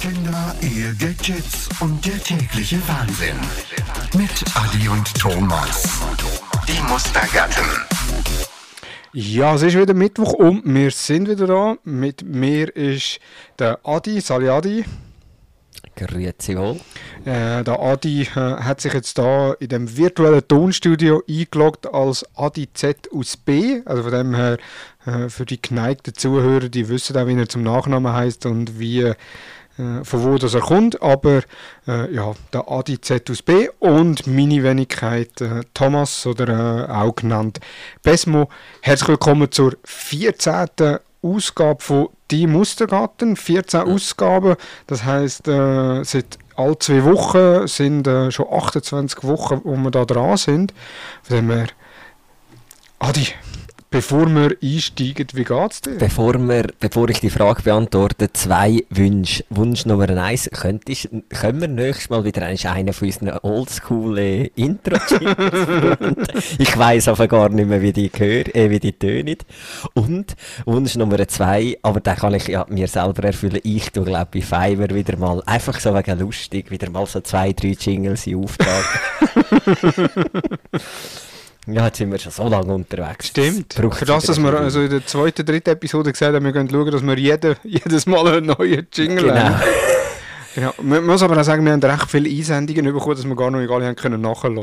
[0.00, 3.36] Kinder, Ehe, Gadgets und der tägliche Wahnsinn.
[4.16, 6.00] Mit Adi und Thomas.
[6.66, 7.64] Die Mustergatten.
[9.12, 11.76] Ja, es ist wieder Mittwoch und wir sind wieder da.
[11.84, 13.20] Mit mir ist
[13.58, 14.86] der Adi, Sali Adi.
[15.96, 16.80] Grüezi wohl.
[17.26, 22.72] Äh, der Adi äh, hat sich jetzt da in dem virtuellen Tonstudio eingeloggt als Adi
[22.72, 23.82] Z aus B.
[23.84, 24.56] Also von dem her,
[25.04, 29.12] äh, für die geneigten Zuhörer, die wissen auch, wie er zum Nachnamen heißt und wie,
[29.80, 31.00] äh, von wo das er kommt.
[31.02, 31.42] Aber
[31.88, 37.14] äh, ja, der Adi Z aus B und meine Wenigkeit äh, Thomas oder äh, auch
[37.14, 37.60] genannt
[38.02, 38.48] Besmo.
[38.82, 40.98] Herzlich willkommen zur 14.
[41.22, 43.36] Ausgabe von Die Mustergarten.
[43.36, 44.56] 14 Ausgaben,
[44.86, 50.36] das heisst, äh, seit all zwei Wochen sind schon 28 Wochen, wo wir da dran
[50.36, 50.74] sind.
[51.22, 51.68] Von dem her,
[52.98, 53.28] Adi,
[53.90, 55.98] bevor wir einsteigen, wie geht's dir?
[55.98, 59.44] Bevor, wir, bevor ich die Frage beantworte, zwei Wünsche.
[59.50, 64.96] Wunsch Nummer eins, könntest, können wir nächstes Mal wieder einen von unseren oldschool äh, intro
[66.58, 69.38] Ich weiss aber gar nicht mehr, wie die, gehör, äh, wie die tönen.
[69.94, 70.36] Und
[70.66, 73.60] Wunsch Nummer zwei, aber den kann ich ja mir selber erfüllen.
[73.64, 77.52] Ich tue, glaube bei Fiverr wieder mal, einfach so wegen lustig, wieder mal so zwei,
[77.52, 78.84] drei Jingles in Auftrag.
[81.66, 83.28] Ja, jetzt sind wir schon so lange unterwegs.
[83.28, 83.74] Stimmt.
[83.74, 86.90] Für das, dass wir also in der zweiten, dritten Episode gesagt haben, wir können schauen,
[86.90, 89.34] dass wir jede, jedes Mal einen neuen Jingle Genau.
[89.36, 89.60] haben.
[90.54, 90.74] Genau.
[90.82, 93.60] Man muss aber auch sagen, wir haben recht viele Einsendungen bekommen, dass wir gar noch
[93.60, 94.58] nicht alle haben können nachhören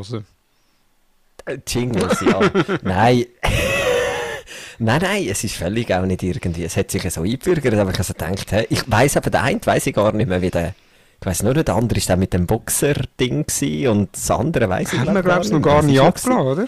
[1.45, 2.39] Äh, Jingles, ja.
[2.81, 3.25] nein.
[4.79, 6.63] nein, nein, es ist völlig auch nicht irgendwie.
[6.65, 9.59] Es hat sich so eingebürgert, aber ich habe so gedacht, ich weiss aber, der eine
[9.63, 10.73] weiss ich gar nicht mehr, wie der.
[11.19, 13.45] Ich weiss nur, der andere war mit dem Boxer-Ding
[13.89, 16.67] und das andere weiss ich Haben wir, glaub glaube ich, noch gar nicht abgeladen, oder?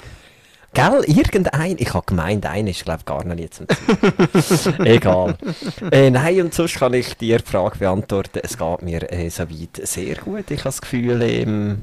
[0.73, 4.75] Gell, irgendein, ich habe gemeint, einer ist glaube gar noch nicht zum Ziel.
[4.85, 5.35] Egal.
[5.91, 8.39] Äh, nein, und sonst kann ich dir die Frage beantworten.
[8.43, 10.51] Es geht mir äh, soweit sehr gut.
[10.51, 11.81] Ich habe das Gefühl, ähm,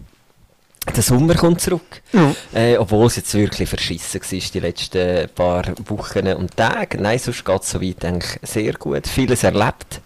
[0.94, 2.03] der Sommer kommt zurück.
[2.12, 2.33] Ja.
[2.55, 7.00] Äh, obwohl es jetzt wirklich verschissen war, die letzten paar Wochen und Tage.
[7.00, 9.09] Nein, sonst geht es soweit eigentlich sehr gut.
[9.09, 10.00] Vieles erlebt.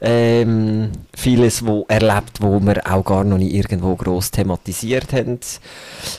[0.00, 5.40] Ähm, vieles wo erlebt, wo wir auch gar noch nicht irgendwo gross thematisiert haben.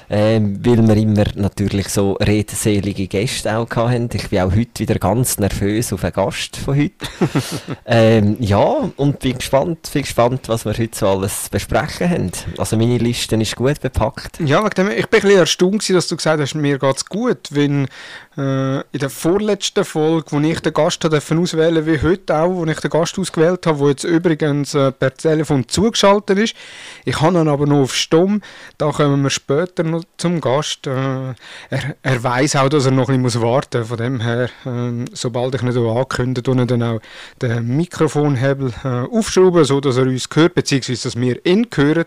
[0.09, 4.09] Ähm, weil wir immer natürlich so redselige Gäste auch hatten.
[4.13, 6.93] Ich bin auch heute wieder ganz nervös auf einen Gast von heute.
[7.85, 12.31] ähm, ja, und bin gespannt, bin gespannt, was wir heute so alles besprechen haben.
[12.57, 14.39] Also meine Liste ist gut bepackt.
[14.39, 17.49] Ja, wegen dem, ich bin ein bisschen erstaunt, dass du gesagt hast, mir geht's gut,
[17.51, 17.87] wenn
[18.37, 22.79] in der vorletzten Folge, wo ich den Gast habe auswählen wie heute auch, wo ich
[22.79, 26.55] den Gast ausgewählt habe, wo jetzt übrigens äh, per Telefon zugeschaltet ist.
[27.03, 28.41] Ich habe ihn aber noch auf Stumm,
[28.77, 30.85] da kommen wir später noch zum Gast.
[30.85, 31.33] Äh,
[31.69, 35.05] er er weiß auch, dass er noch ein bisschen warten muss, von dem her, äh,
[35.13, 36.99] sobald ich ihn so ankündige, tun dann auch
[37.41, 42.05] den Mikrofonhebel äh, aufschrauben, so dass er uns hört, beziehungsweise dass wir ihn hören.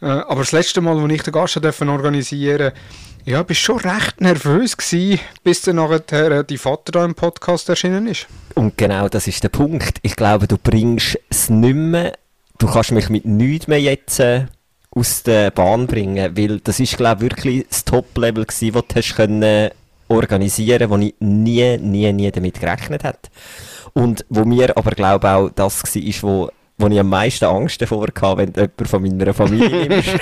[0.00, 2.72] Äh, aber das letzte Mal, als ich den Gast durfte organisieren
[3.24, 7.68] ja, bist schon recht nervös gewesen, bis dann nachher äh, die Vater da im Podcast
[7.68, 8.26] erschienen ist.
[8.54, 9.98] Und genau das ist der Punkt.
[10.02, 12.14] Ich glaube, du bringst es nicht mehr,
[12.58, 14.46] du kannst mich mit nichts mehr jetzt äh,
[14.90, 19.14] aus der Bahn bringen, weil das ist, glaube ich, wirklich das Top-Level das du hast
[19.14, 19.70] können
[20.08, 23.30] organisieren, wo ich nie, nie, nie damit gerechnet hätte.
[23.94, 26.50] Und wo mir aber, glaube ich, auch das war, wo
[26.82, 30.18] wo ich am meisten Angst davor hatte, wenn du jemand von meiner Familie nimmst.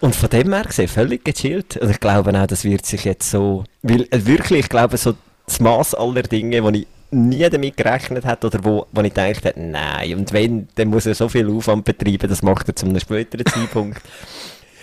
[0.00, 1.76] Und von dem her gesehen, völlig gechillt.
[1.78, 5.14] Und ich glaube auch, das wird sich jetzt so, weil äh, wirklich, ich glaube, so
[5.46, 9.44] das Maß aller Dinge, wo ich nie damit gerechnet hätte oder wo, wo ich gedacht
[9.44, 12.86] hätte, nein, und wenn, dann muss er so viel Aufwand betreiben, das macht er zu
[12.86, 14.00] einem späteren Zeitpunkt.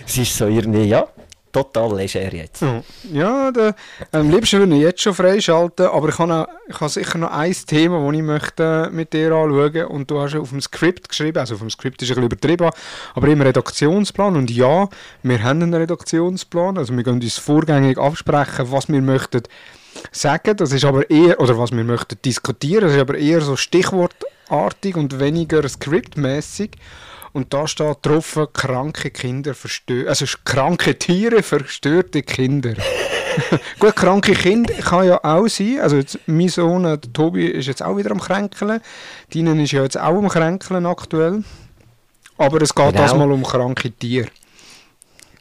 [0.06, 1.08] Es ist so irgendwie, ja,
[1.52, 2.64] total leger jetzt.
[3.12, 3.76] Ja, der,
[4.12, 7.56] am liebsten würde ich jetzt schon freischalten, aber ich habe, ich habe sicher noch ein
[7.68, 9.86] Thema, das ich möchte mit dir anschauen.
[9.86, 12.70] Und du hast auf dem Skript geschrieben, also auf dem Skript ist ein bisschen übertrieben,
[13.14, 14.36] aber im Redaktionsplan.
[14.36, 14.88] Und ja,
[15.24, 19.44] wir haben einen Redaktionsplan, also wir können uns vorgängig absprechen, was wir möchten
[20.12, 23.56] sagen, das ist aber eher, oder was wir möchten diskutieren, das ist aber eher so
[23.56, 26.72] stichwortartig und weniger skriptmäßig.
[27.34, 32.74] Und da steht drauf, kranke Kinder verstö also kranke Tiere, verstörte Kinder.
[33.80, 35.80] Gut, kranke Kinder kann ja auch sein.
[35.82, 38.82] Also jetzt, mein Sohn, äh, der Tobi, ist jetzt auch wieder am Kränkeln.
[39.34, 41.44] Deinen ist ja jetzt auch am Kränkeln aktuell.
[42.38, 43.02] Aber es geht Genau.
[43.02, 44.28] das mal um kranke Tiere.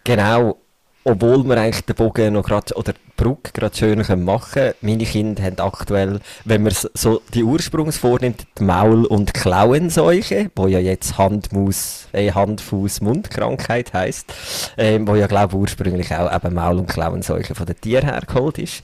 [0.04, 0.58] Genau.
[1.02, 4.74] Obwohl wir eigentlich den Bogen noch grad, oder die Brücke gerade schön können machen können.
[4.82, 10.66] Meine Kinder haben aktuell, wenn man so die Ursprungsform nimmt, die Maul- und Klauenseuche, wo
[10.66, 14.32] ja jetzt Handmaus, äh, Hand-Fuß-Mund-Krankheit heisst,
[14.76, 18.58] ähm, wo ja glaube ich ursprünglich auch eben Maul- und Klauenseuche von den Tieren hergeholt
[18.58, 18.82] ist.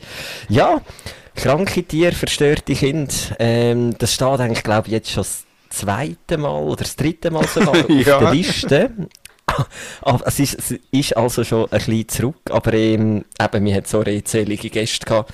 [0.49, 0.81] Ja,
[1.35, 6.63] kranke Tiere, verstörte Kinder, ähm, das steht eigentlich glaube ich jetzt schon das zweite Mal
[6.63, 8.17] oder das dritte Mal sogar Ja.
[8.17, 8.91] auf der Liste.
[10.03, 13.87] Aber es ist, es ist also schon ein bisschen zurück, aber ähm, eben, wir hatten
[13.87, 15.33] so redselige Gäste gehabt,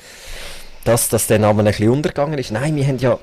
[0.84, 2.50] dass das dann einmal ein bisschen untergegangen ist.
[2.50, 3.18] Nein, wir haben ja,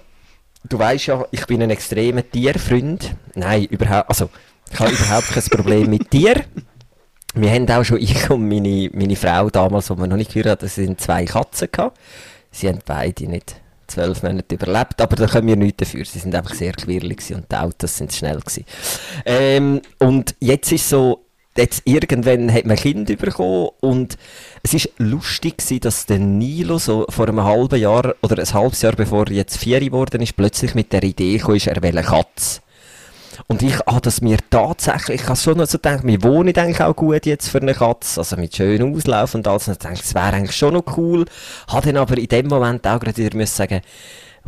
[0.63, 3.15] du weißt ja, ich bin ein extremer Tierfreund.
[3.35, 4.29] Nein, überhaupt, also,
[4.71, 6.43] ich habe überhaupt kein Problem mit Tier.
[7.35, 10.69] Wir haben auch schon, ich und meine, meine Frau damals, wo wir noch nicht geheiratet
[10.69, 11.97] haben, sind zwei Katzen gehabt.
[12.51, 16.05] Sie haben beide nicht zwölf Monate überlebt, aber da können wir nichts dafür.
[16.05, 18.65] Sie sind einfach sehr quirlig und die Autos sind schnell gewesen.
[19.25, 21.25] Ähm, und jetzt ist so,
[21.57, 24.17] jetzt irgendwann hat man Kind bekommen und
[24.63, 28.81] es ist lustig gewesen, dass der Nilo so vor einem halben Jahr oder ein halbes
[28.81, 31.97] Jahr bevor er jetzt vier geworden ist, plötzlich mit der Idee gekommen ist, er will
[31.97, 32.61] eine Katze.
[33.47, 36.81] Und ich habe das mir tatsächlich, ich habe schon noch so gedacht, wir wohnen eigentlich
[36.81, 39.67] auch gut jetzt für eine Katze, also mit schönem Auslauf und alles.
[39.67, 41.25] Und ich dachte, es wäre eigentlich schon noch cool.
[41.67, 43.81] Habe dann aber in dem Moment auch gerade wieder müssen sagen,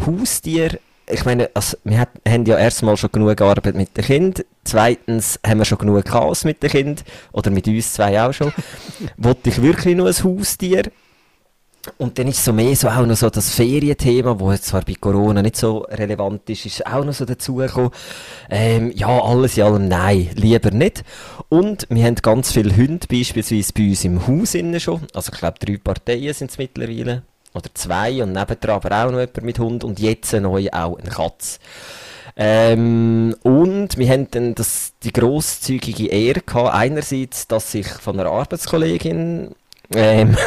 [0.05, 4.45] Haustier, ich meine, also, wir hat, haben ja erstmal schon genug Arbeit mit den Kindern.
[4.63, 7.05] Zweitens haben wir schon genug Chaos mit den Kindern.
[7.31, 8.53] Oder mit uns zwei auch schon.
[9.17, 10.83] Wollte ich wirklich nur ein Haustier?
[11.97, 14.93] Und dann ist so mehr so auch noch so das Ferienthema, wo jetzt zwar bei
[14.93, 17.91] Corona nicht so relevant ist, ist auch noch so dazugekommen.
[18.49, 21.03] Ähm, ja, alles in allem nein, lieber nicht.
[21.49, 25.01] Und wir haben ganz viele Hunde, beispielsweise bei uns im Haus innen schon.
[25.13, 27.23] Also ich glaube drei Parteien sind es mittlerweile.
[27.53, 31.09] Oder zwei und nebendran aber auch noch jemand mit Hund und jetzt neu auch eine
[31.09, 31.59] Katze.
[32.37, 38.29] Ähm, und wir haben dann das, die grosszügige Ehre gehabt, einerseits, dass ich von einer
[38.29, 39.53] Arbeitskollegin
[39.95, 40.37] ähm,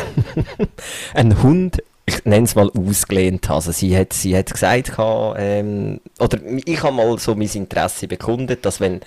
[1.14, 3.50] einen Hund, ich nenne es mal ausgelehnt.
[3.50, 8.64] Also sie hat, sie hat gesagt, ähm, oder ich habe mal so mein Interesse bekundet,
[8.64, 9.00] dass wenn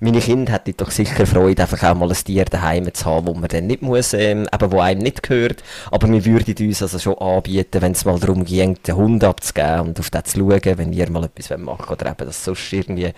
[0.00, 3.34] meine Kinder hätten doch sicher Freude, einfach auch mal ein Tier daheim zu haben, wo
[3.34, 5.62] man dann nicht muss, ähm, eben, wo einem nicht gehört.
[5.90, 9.80] Aber wir würden uns also schon anbieten, wenn es mal darum ging, den Hund abzugeben
[9.80, 12.44] und auf den zu schauen, wenn ihr mal etwas machen wollt, oder eben, dass es
[12.44, 13.12] sonst irgendwie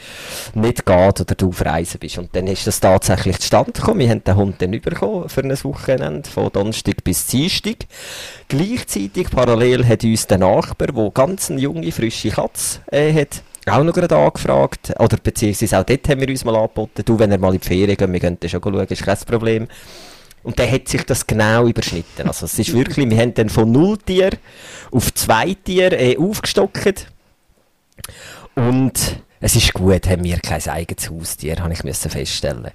[0.55, 2.19] nicht geht oder du auf Reisen bist.
[2.19, 4.01] Und dann ist das tatsächlich zustande gekommen.
[4.01, 7.87] Wir haben den Hund dann bekommen für ein Wochenende, von Donnerstag bis Dienstag.
[8.49, 13.83] Gleichzeitig, parallel, hat uns der Nachbar, der ganz eine junge, frische Katze äh, hat, auch
[13.83, 17.39] noch gerade angefragt, oder beziehungsweise auch dort haben wir uns mal angeboten, du, wenn er
[17.39, 19.69] mal in die Ferien geht, wir können dann schon schauen, ist kein Problem.
[20.43, 22.29] Und dann hat sich das genau überschnitten.
[22.29, 24.31] Also es ist wirklich, wir haben dann von null Tier
[24.93, 27.09] auf zwei Tier äh, aufgestockt.
[28.55, 32.71] Und es ist gut, haben wir kein eigenes Haustier, habe ich müssen feststellen.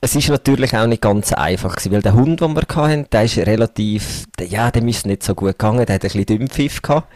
[0.00, 3.24] Es ist natürlich auch nicht ganz einfach gewesen, weil der Hund, den wir hatten, der
[3.24, 7.08] ist relativ, ja, der ist nicht so gut gegangen, der hat ein bisschen Dünnpfiff gehabt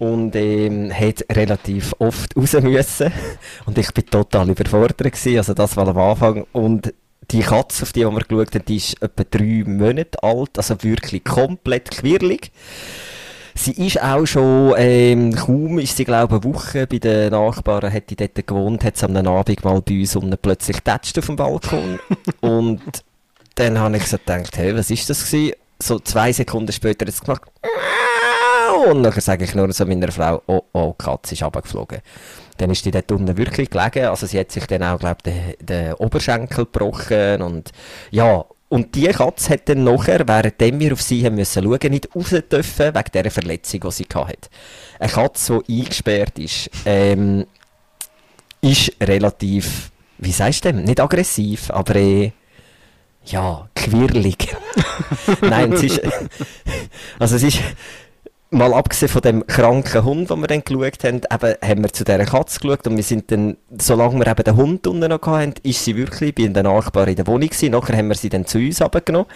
[0.00, 3.12] und ähm, hat relativ oft raus müssen.
[3.66, 6.46] Und ich bin total überfordert gewesen, also das war am Anfang.
[6.52, 6.94] Und
[7.30, 11.22] die Katze, auf die, wir geschaut haben, die ist etwa drei Monate alt, also wirklich
[11.22, 12.50] komplett quirlig.
[13.54, 17.92] Sie ist auch schon, ähm, kaum ist sie, glaube ich, eine Woche bei den Nachbarn,
[17.92, 21.26] hat die dort gewohnt, hat sie am Abend mal bei uns und plötzlich tätscht auf
[21.26, 21.98] dem Balkon.
[22.40, 22.80] und
[23.56, 25.54] dann habe ich so gedacht, hey, was ist das gewesen?
[25.78, 27.42] So zwei Sekunden später hat es gemacht,
[28.70, 32.00] und dann sage ich nur so meiner Frau, oh, oh, die Katze ist runtergeflogen.
[32.56, 35.64] Dann ist die dort unten wirklich gelegen, also sie hat sich dann auch, glaube ich,
[35.64, 37.70] den, Oberschenkel gebrochen und
[38.10, 42.14] ja, und die Katze hat dann nachher, währenddem wir auf sie haben müssen schauen, nicht
[42.14, 44.48] raus dürfen, wegen dieser Verletzung, die sie hatte.
[45.00, 47.46] Eine Katze, die eingesperrt ist, ähm,
[48.60, 52.30] ist relativ, wie sagst du denn, nicht aggressiv, aber äh,
[53.24, 54.54] ja, quirlig.
[55.40, 56.00] Nein, es ist,
[57.18, 57.60] also es ist,
[58.50, 62.04] mal abgesehen von dem kranken Hund, den wir dann geschaut haben, eben, haben wir zu
[62.04, 65.54] dieser Katze geschaut und wir sind dann, solange wir eben den Hund unten noch hatten,
[65.62, 67.70] ist sie wirklich bei den Nachbarn in der Wohnung gewesen.
[67.70, 69.28] Nachher haben wir sie dann zu uns abgenommen.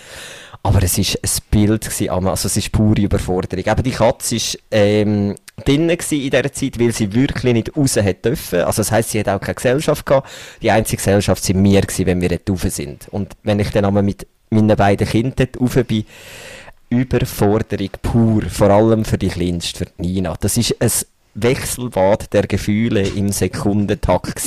[0.65, 3.65] Aber es war ein Bild, gewesen, also es ist pure Überforderung.
[3.67, 8.61] Eben die Katze war ähm, drinnen in dieser Zeit, weil sie wirklich nicht raus dürfen.
[8.61, 10.31] Also das heisst, sie hat auch keine Gesellschaft gehabt.
[10.63, 13.09] Die einzige Gesellschaft waren wir gewesen, wenn wir dort rauf sind.
[13.11, 16.07] Und wenn ich dann einmal mit meinen beiden Kindern dort rauf bin,
[17.01, 20.35] Überforderung pur, vor allem für die Kleinste, für die Nina.
[20.41, 20.91] Das ist ein
[21.35, 24.41] Wechselbad der Gefühle im Sekundentakt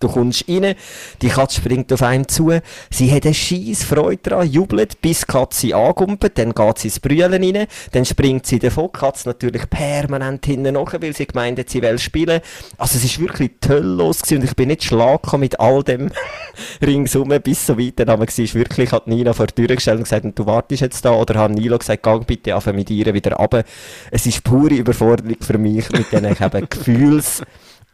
[0.00, 0.74] du kommst rein,
[1.22, 2.52] die Katze springt auf einen zu,
[2.90, 7.00] sie hat eine scheisse Freude daran, jubelt, bis die Katze angumpelt, dann geht sie ins
[7.00, 11.58] Brüllen rein, dann springt sie davon, die Katze natürlich permanent hinten nach, weil sie gemeint
[11.58, 12.40] hat, sie will spielen.
[12.78, 16.10] Also es ist wirklich toll los gewesen und ich bin nicht schlag mit all dem
[16.82, 20.38] ringsum, bis so weit dann war, wirklich hat Nina vor die Tür gestellt und gesagt,
[20.38, 23.64] du wartest jetzt da, oder hat Nilo gesagt, gang bitte auf mit ihr wieder runter.
[24.10, 27.42] Es ist pure Überforderung für mich mit diesen eben Gefühls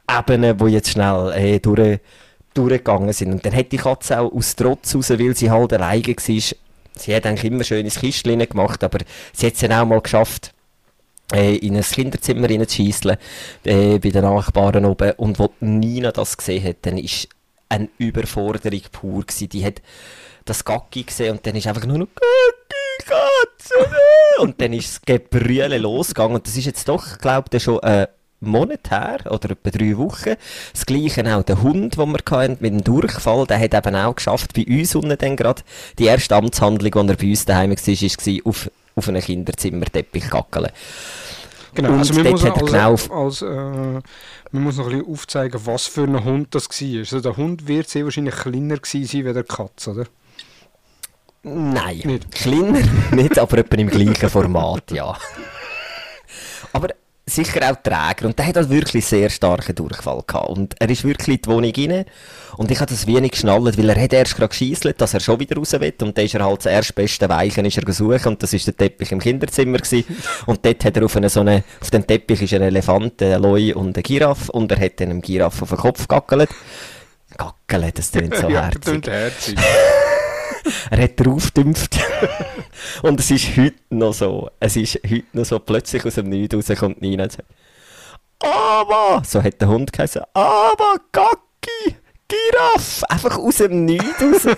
[0.09, 2.01] Ebenen, die jetzt schnell äh, durch,
[2.55, 3.33] durchgegangen sind.
[3.33, 7.15] Und dann hat die Katze auch aus Trotz raus, weil sie halt alleine war, sie
[7.15, 8.99] hat eigentlich immer schön ins Kistchen gemacht, aber
[9.33, 10.55] sie hat es dann auch mal geschafft,
[11.33, 13.17] äh, in ein Kinderzimmer reinzuschiessen,
[13.65, 15.13] äh, bei den Nachbarn oben.
[15.13, 17.29] Und wo Nina das gesehen hat, dann ist
[17.69, 19.49] eine Überforderung pur gewesen.
[19.49, 19.83] Die hat
[20.45, 23.75] das Gacki gesehen und dann ist einfach nur noch Gacki, Katze!
[24.39, 26.37] und dann ist das Gebrülle losgegangen.
[26.37, 28.07] Und das ist jetzt doch, glaube ich, schon ein
[28.41, 30.35] Monat her, oder etwa drei Wochen.
[30.73, 34.15] Das gleiche auch der Hund, den wir hatten, mit dem Durchfall, der hat eben auch
[34.15, 35.63] geschafft, bei uns unten dann gerade,
[35.99, 40.71] die erste Amtshandlung, die er bei uns daheim war, war auf, auf einen Kinderzimmerteppich gackeln.
[41.75, 45.61] Genau, Und also man muss, als, genau als, äh, man muss noch ein bisschen aufzeigen,
[45.65, 46.99] was für ein Hund das war.
[46.99, 50.07] Also der Hund wird sehr wahrscheinlich kleiner gewesen sein wie der Katze, oder?
[51.43, 52.33] Nein, Nicht.
[52.33, 52.81] kleiner
[53.13, 55.17] nicht, aber etwa im gleichen Format, ja.
[56.73, 56.89] aber
[57.29, 61.03] sicher auch träger und der hat halt wirklich sehr starken Durchfall gehabt und er ist
[61.03, 62.05] wirklich in die Wohnung rein
[62.57, 65.41] und ich habe das wenig geschnallt, weil er hat erst gerade geschiesselt, dass er schon
[65.41, 68.41] wieder raus will und dann ist er halt das erstbeste Weichen ist er gesucht und
[68.43, 70.05] das ist der Teppich im Kinderzimmer gewesen.
[70.47, 73.43] und dort hat er auf, eine, so eine, auf dem Teppich ist ein Elefant, ein
[73.43, 76.51] Loi und ein Giraffe und er hat dann einem Giraffe auf den Kopf gackelt.
[77.37, 78.83] Gackelt, das klingt so ja, herzig.
[78.83, 79.59] klingt herzig.
[80.91, 81.99] Er hat drauf gedümpft.
[83.03, 84.51] und es ist heute noch so.
[84.61, 85.59] Es ist heute noch so.
[85.59, 87.49] Plötzlich aus dem Nichts raus kommt Nina und sagt,
[88.39, 91.97] aber, so hat der Hund geheißen, aber Gacki,
[92.29, 94.57] Giraffe, einfach aus dem Nichts raus.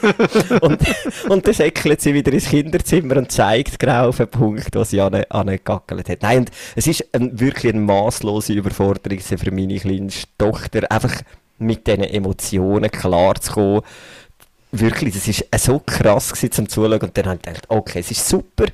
[0.62, 0.80] und,
[1.28, 5.00] und dann säckelt sie wieder ins Kinderzimmer und zeigt genau auf den Punkt, wo sie
[5.00, 6.22] an angegackelt hat.
[6.22, 11.22] Nein, und es ist ein, wirklich eine masslose Überforderung für meine kleinste Tochter, einfach
[11.58, 13.82] mit diesen Emotionen klarzukommen
[14.72, 17.00] wirklich, das ist äh, so krass gewesen, zum Zuschauen.
[17.00, 18.66] Und dann habe ich gedacht, okay, es ist super.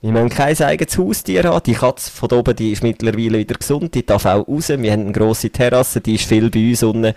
[0.00, 1.62] Wir müssen kein eigenes Haustier haben.
[1.64, 3.94] Die Katze von oben, die ist mittlerweile wieder gesund.
[3.94, 4.68] Die darf auch raus.
[4.68, 7.14] Wir haben eine grosse Terrasse, die ist viel bei uns unten.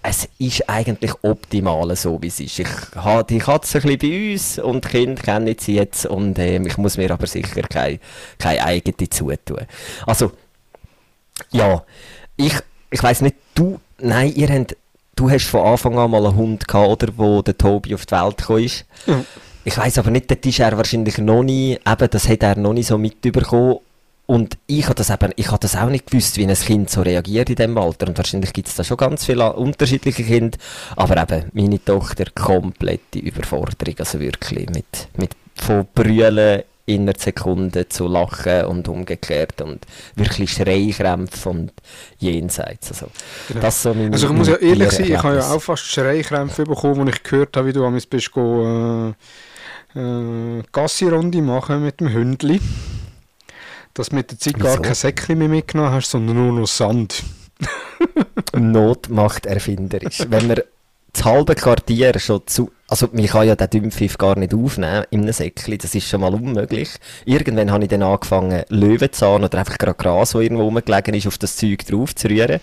[0.00, 2.60] Es ist eigentlich optimal, so wie es ist.
[2.60, 6.06] Ich habe die Katze ein bisschen bei uns und die Kinder kenne ich sie jetzt.
[6.06, 7.98] Und ähm, ich muss mir aber sicher keine,
[8.38, 9.66] keine eigene zutun.
[10.06, 10.30] Also,
[11.50, 11.82] ja,
[12.36, 12.54] ich,
[12.90, 14.76] ich weiss nicht, du, nein, ihr habt,
[15.18, 18.14] du hast von Anfang an mal einen Hund gehabt, oder, wo der Tobi auf die
[18.14, 18.84] Welt gekommen ist.
[19.06, 19.24] Ja.
[19.64, 22.72] Ich weiss aber nicht, dort ist er wahrscheinlich noch nie, eben, das hat er noch
[22.72, 23.78] nicht so mitbekommen.
[24.26, 27.00] Und ich habe das eben, ich habe das auch nicht gewusst, wie ein Kind so
[27.00, 28.08] reagiert in diesem Alter.
[28.08, 30.58] Und wahrscheinlich gibt es da schon ganz viele unterschiedliche Kinder.
[30.96, 33.94] Aber eben, meine Tochter, komplette Überforderung.
[33.98, 40.52] Also wirklich mit, mit von Brüllen in einer Sekunde zu lachen und umgekehrt und wirklich
[40.52, 41.72] Schreikrämpfe und
[42.18, 42.90] jenseits.
[42.92, 43.06] Also,
[43.48, 43.60] Genau.
[43.60, 47.06] das so Also ich muss ja ehrlich sein, ich habe ja auch fast Schreikrämpfe bekommen,
[47.06, 49.14] als ich gehört habe, wie du einmal bist go,
[49.94, 52.60] äh, äh, Gassi-Runde machen mit dem Hündli.
[53.94, 54.82] Dass du mit der Zeit gar Wieso?
[54.82, 57.22] kein Säckchen mehr mitgenommen hast, sondern nur noch Sand.
[58.56, 60.22] Not macht erfinderisch.
[60.28, 60.60] Wenn man
[61.12, 62.70] das halbe Quartier schon zu.
[62.86, 66.22] Also, man kann ja den Dümpfiff gar nicht aufnehmen in einem Säckchen, das ist schon
[66.22, 66.90] mal unmöglich.
[67.26, 71.36] Irgendwann habe ich dann angefangen, Löwenzahn oder einfach gerade Gras, das irgendwo rumgelegen ist, auf
[71.36, 72.60] das Zeug drauf zu rühren.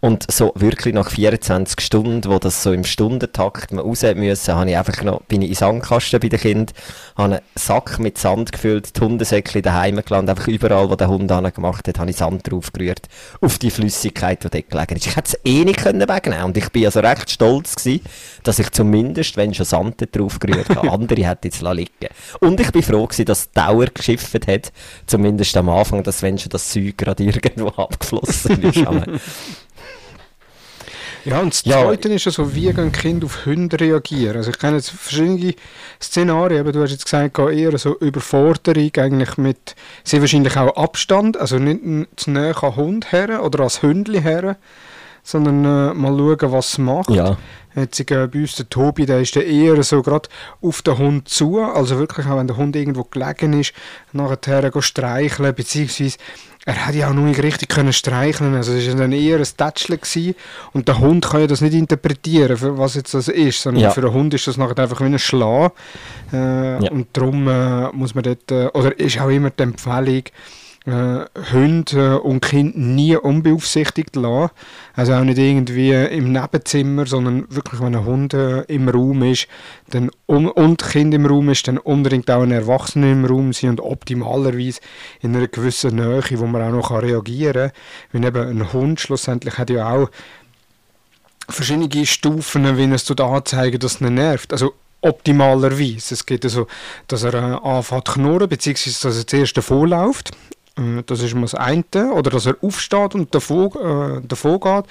[0.00, 4.70] Und so wirklich nach 24 Stunden, wo das so im Stundentakt man raus müssen, habe
[4.70, 6.76] ich einfach noch, bin ich in Sandkasten bei den Kindern,
[7.16, 11.28] habe einen Sack mit Sand gefüllt, die Hundesäckchen daheim gelassen, einfach überall, wo der Hund
[11.54, 13.08] gemacht hat, habe ich Sand drauf gerührt,
[13.40, 15.06] auf die Flüssigkeit, die dort gelegen ist.
[15.06, 16.06] Ich hätte es eh nicht können
[16.44, 18.04] und ich bin also recht stolz gewesen,
[18.42, 21.90] dass ich zumindest, wenn schon Sand dort drauf gerührt habe, andere hätte jetzt liegen
[22.40, 24.72] Und ich bin froh gewesen, dass Dauer geschifft hat,
[25.06, 28.84] zumindest am Anfang, dass wenn schon das Zeug gerade irgendwo abgeflossen ist.
[31.26, 31.82] Ja, und das Ja.
[31.82, 34.36] Zweite ist ja so, wie gehen Kinder auf Hunde reagieren.
[34.36, 35.54] Also ich kenne jetzt verschiedene
[36.00, 41.36] Szenarien, aber du hast jetzt gesagt, eher so Überforderung eigentlich mit sehr wahrscheinlich auch Abstand,
[41.36, 44.56] also nicht zu näher an Hund her oder als Hündli her,
[45.24, 47.10] sondern äh, mal schauen, was es macht.
[47.10, 47.36] ja.
[47.74, 50.30] Jetzt äh, bei uns der Tobi, der ist dann eher so gerade
[50.62, 53.74] auf den Hund zu, also wirklich auch wenn der Hund irgendwo gelegen ist,
[54.12, 56.16] nachher streicheln, beziehungsweise
[56.66, 59.46] er hat ja auch noch nicht richtig können streicheln, also es war dann eher ein
[59.98, 60.34] gewesen.
[60.72, 63.90] und der Hund kann ja das nicht interpretieren, für was jetzt das ist, sondern Ja.
[63.90, 65.72] für den Hund ist das nachher einfach wie ein Schlag
[66.32, 66.90] äh, Ja.
[66.90, 70.24] und darum äh, muss man dort, äh, oder ist auch immer die Empfehlung,
[70.86, 74.52] äh, Hunde und Kinder nie unbeaufsichtigt lassen.
[74.94, 79.48] Also auch nicht irgendwie im Nebenzimmer, sondern wirklich, wenn ein Hund äh, im Raum ist
[79.90, 83.70] dann um, und Kind im Raum ist, dann unbedingt auch ein Erwachsener im Raum sein
[83.70, 84.80] und optimalerweise
[85.20, 87.72] in einer gewissen Nähe, wo man auch noch reagieren
[88.12, 88.22] kann.
[88.22, 90.10] Weil eben ein Hund schlussendlich hat ja auch
[91.48, 94.52] verschiedene Stufen, wie es dort anzeigen, dass es ihn nervt.
[94.52, 96.14] Also optimalerweise.
[96.14, 96.66] Es geht also,
[97.06, 100.32] dass er äh, anfängt zu knurren, beziehungsweise dass er zuerst davonläuft
[101.06, 102.12] Das ist mal das eine.
[102.12, 103.70] Oder dass er aufsteht und davon,
[104.22, 104.84] äh, davon geht.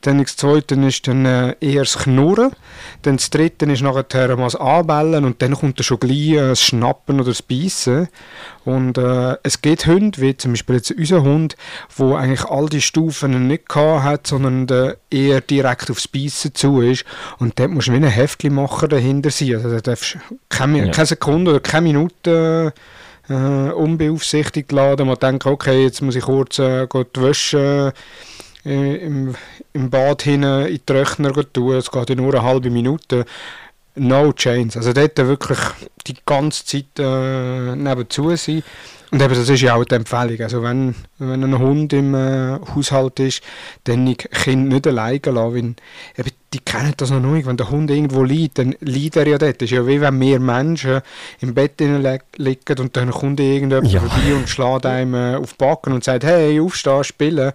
[0.00, 2.50] Dann das zweite ist dann äh, eher das Knurren.
[3.02, 6.48] Dann das dritte ist nachher mal das Anbellen und dann kommt dann schon gleich äh,
[6.48, 8.08] das Schnappen oder das Beißen.
[8.64, 11.56] Und äh, es gibt Hunde, wie zum Beispiel jetzt unser Hund,
[11.96, 16.80] wo eigentlich all die Stufen nicht gehabt hat, sondern äh, eher direkt aufs Beißen zu
[16.80, 17.04] ist.
[17.38, 19.54] Und dort musst du wie ein Heftchen machen dahinter sein.
[19.54, 20.18] Also da darfst du
[20.48, 20.90] keine, Ja.
[20.92, 22.80] keine Sekunde oder keine Minute äh,
[23.34, 25.06] unbeaufsichtigt laden.
[25.06, 27.92] Man denkt, okay, jetzt muss ich kurz äh, die Wäsche
[28.64, 29.34] äh, im,
[29.72, 31.74] im Bad hinein in den gehen tun.
[31.74, 33.24] Es geht ja nur eine halbe Minute.
[33.94, 34.78] No chance.
[34.78, 35.58] Also dort wirklich
[36.06, 38.62] die ganze Zeit äh, nebenzu sein.
[39.10, 40.40] Und eben, das ist ja auch die Empfehlung.
[40.40, 43.42] Also wenn, wenn ein Hund im äh, Haushalt ist,
[43.84, 45.76] dann die Kinder nicht alleine lassen.
[46.16, 47.46] Weil, eben, die kennen das noch nicht.
[47.46, 49.60] Wenn der Hund irgendwo liegt, dann liegt er ja dort.
[49.60, 51.00] Das ist ja wie wenn mehr Menschen
[51.40, 54.00] im Bett liegen und dann kommt irgendjemand Ja.
[54.00, 57.52] vorbei und schlägt einem äh, auf die Backen und sagt, hey, aufstehen, spielen.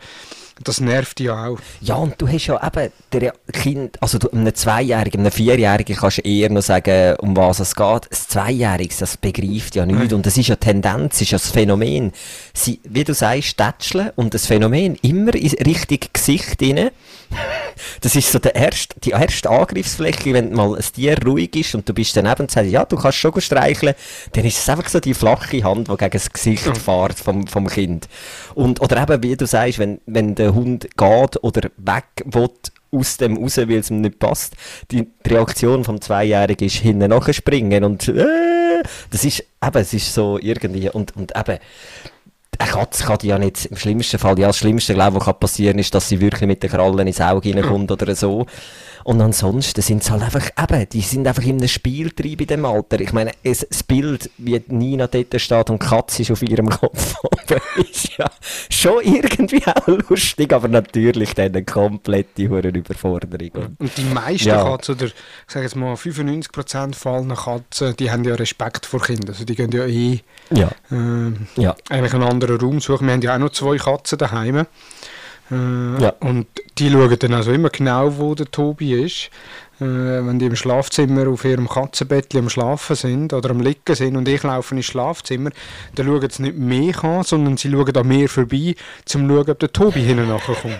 [0.63, 1.59] Das nervt ja auch.
[1.81, 6.19] Ja, und du hast ja eben der Kind, also du, einem Zweijährigen, einem Vierjährigen kannst
[6.19, 7.85] du eher noch sagen, um was es geht.
[7.85, 10.03] Ein Zweijähriges, das begreift ja nichts.
[10.03, 10.13] Nein.
[10.13, 12.11] Und das ist ja Tendenz, ist ja das Phänomen.
[12.53, 16.89] Sie, wie du sagst, tätscheln und das Phänomen immer in Richtung Gesicht rein.
[18.01, 21.87] Das ist so der erste, die erste Angriffsfläche, wenn mal ein Tier ruhig ist und
[21.89, 23.95] du bist daneben und sagst, ja, du kannst schon streicheln,
[24.33, 27.67] dann ist es einfach so die flache Hand, die gegen das Gesicht fährt vom, vom
[27.67, 28.07] Kind.
[28.53, 32.49] Und, oder eben, wie du sagst, wenn, wenn der Hund geht oder weg will,
[32.91, 34.55] aus dem raus, weil es ihm nicht passt,
[34.91, 40.37] die, Reaktion vom Zweijährigen ist hinten nachspringen und äh, das ist eben, es ist so
[40.39, 41.57] irgendwie und, und eben
[42.59, 45.25] eine Katze kann die ja nicht, im schlimmsten Fall, ja, das Schlimmste, glaube ich, was
[45.25, 48.45] kann passieren ist, dass sie wirklich mit den Krallen ins Auge reinkommt oder so.
[49.03, 52.65] Und ansonsten sind es halt einfach, eben, die sind einfach in einem Spieltrieb in dem
[52.65, 52.99] Alter.
[53.01, 57.15] Ich meine, es, das Bild, wie Nina dort steht und Katze ist auf ihrem Kopf,
[57.23, 58.29] oben, ist ja
[58.69, 63.75] schon irgendwie auch lustig, aber natürlich dann eine komplette Überforderung.
[63.79, 64.63] Und die meisten Ja.
[64.63, 65.13] Katzen, oder ich
[65.47, 69.29] sage jetzt mal 95% von allen Katzen, die haben ja Respekt vor Kindern.
[69.29, 70.19] Also die gehen ja eh
[70.51, 71.75] Ja, ähm, ja.
[71.89, 73.07] eigentlich einen anderen Raum suchen.
[73.07, 74.65] Wir haben ja auch noch zwei Katzen daheim.
[75.51, 76.13] Äh, Ja.
[76.19, 76.47] Und
[76.77, 79.29] die schauen dann also immer genau, wo der Tobi ist.
[79.79, 84.15] Äh, wenn die im Schlafzimmer auf ihrem Katzenbett am Schlafen sind oder am Liegen sind
[84.15, 85.49] und ich laufe ins Schlafzimmer,
[85.95, 89.49] dann schauen sie nicht mich an, sondern sie schauen an mir vorbei, um zu schauen,
[89.49, 90.77] ob der Tobi hinten nachkommt.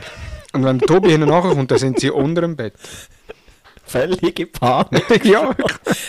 [0.54, 2.74] Und wenn der Tobi hinten nachkommt, dann sind sie unter dem Bett.
[3.86, 5.26] Völlige Panik.
[5.26, 5.54] ja,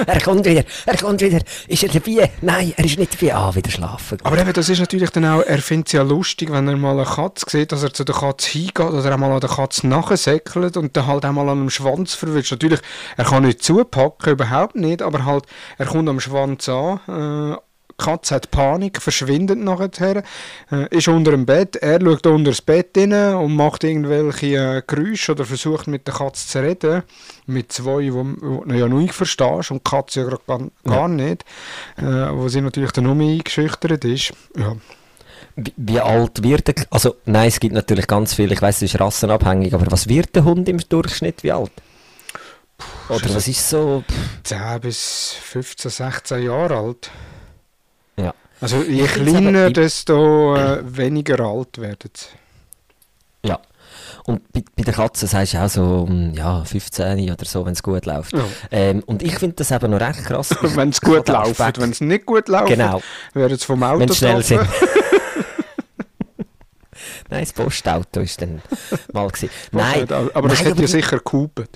[0.07, 1.41] Er kommt wieder, er kommt wieder.
[1.69, 2.31] Ist er dabei?
[2.41, 3.35] Nein, er ist nicht dabei.
[3.35, 4.19] Ah, wieder schlafen.
[4.23, 6.93] Aber eben, das ist natürlich dann auch, er findet es ja lustig, wenn er mal
[6.93, 10.77] eine Katze sieht, dass er zu der Katze hingeht oder einmal an der Katze nachsäckelt
[10.77, 12.53] und dann halt einmal an einem Schwanz verwischt.
[12.53, 12.81] Natürlich,
[13.17, 15.45] er kann nicht zupacken, überhaupt nicht, aber halt,
[15.77, 17.57] er kommt am Schwanz an, äh,
[17.97, 20.23] Katze hat Panik, verschwindet nachher,
[20.71, 24.83] äh, ist unter dem Bett, er schaut unter das Bett rein und macht irgendwelche äh,
[24.87, 27.03] Geräusche oder versucht mit der Katze zu reden,
[27.47, 31.09] mit zwei, wo, wo du ja noch nicht verstehst und die Katze ja gar, gar
[31.09, 31.45] nicht,
[31.97, 34.33] äh, wo sie natürlich dann noch mehr eingeschüchtert ist.
[34.57, 34.77] Ja.
[35.57, 38.95] Wie, wie alt wird der, also nein, es gibt natürlich ganz viel, ich weiß, es
[38.95, 41.71] ist rassenabhängig, aber was wird der Hund im Durchschnitt, wie alt?
[43.09, 47.11] Oder was ist so, pff, 10 bis 15, 16 Jahre alt.
[48.61, 52.27] Also je find's kleiner, ich- desto äh, weniger alt werden sie.
[53.49, 53.59] Ja.
[54.27, 57.83] Und bei, bei der Katze sagst du auch so, ja, 15 oder so, wenn es
[57.83, 58.33] gut läuft.
[58.33, 58.45] Ja.
[58.71, 60.51] Ähm, und ich finde das eben noch recht krass.
[60.63, 61.79] Ich- Wenn es ich gut läuft.
[61.79, 63.03] Wenn es nicht gut läuft, Genau.
[63.35, 64.63] werden sie vom Auto Wenn sie schnell sind.
[67.31, 68.63] Nein, das Postauto ist dann
[69.13, 69.51] mal gewesen.
[69.73, 71.71] Nein, aber das nein, hätte ja sicher gehupet.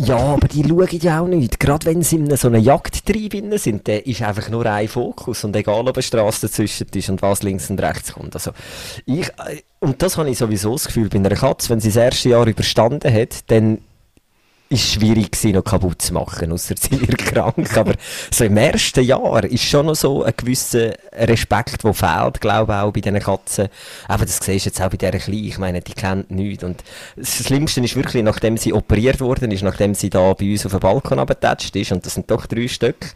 [0.00, 1.58] Ja, aber die schauen ja auch nicht.
[1.58, 5.42] Gerade wenn sie in so einem Jagdtrieb drin sind, dann ist einfach nur ein Fokus.
[5.42, 8.32] Und egal, ob eine Straße dazwischen ist und was links und rechts kommt.
[8.34, 8.52] Also,
[9.06, 11.96] ich, äh, und das habe ich sowieso das Gefühl bei einer Katze, wenn sie das
[11.96, 13.78] erste Jahr überstanden hat, dann
[14.70, 17.76] ist schwierig, sie noch kaputt zu machen, außer sie wird krank.
[17.76, 17.94] Aber
[18.30, 22.78] so im ersten Jahr ist schon noch so ein gewisser Respekt, der fehlt, glaube ich,
[22.78, 23.68] auch bei diesen Katzen.
[24.08, 25.44] Aber das siehst du jetzt auch bei dieser Kleinen.
[25.44, 26.64] Ich meine, die kennt nichts.
[26.64, 26.84] Und
[27.16, 30.72] das Schlimmste ist wirklich, nachdem sie operiert worden ist, nachdem sie da bei uns auf
[30.72, 33.14] dem Balkon abgetatscht ist, und das sind doch drei Stück,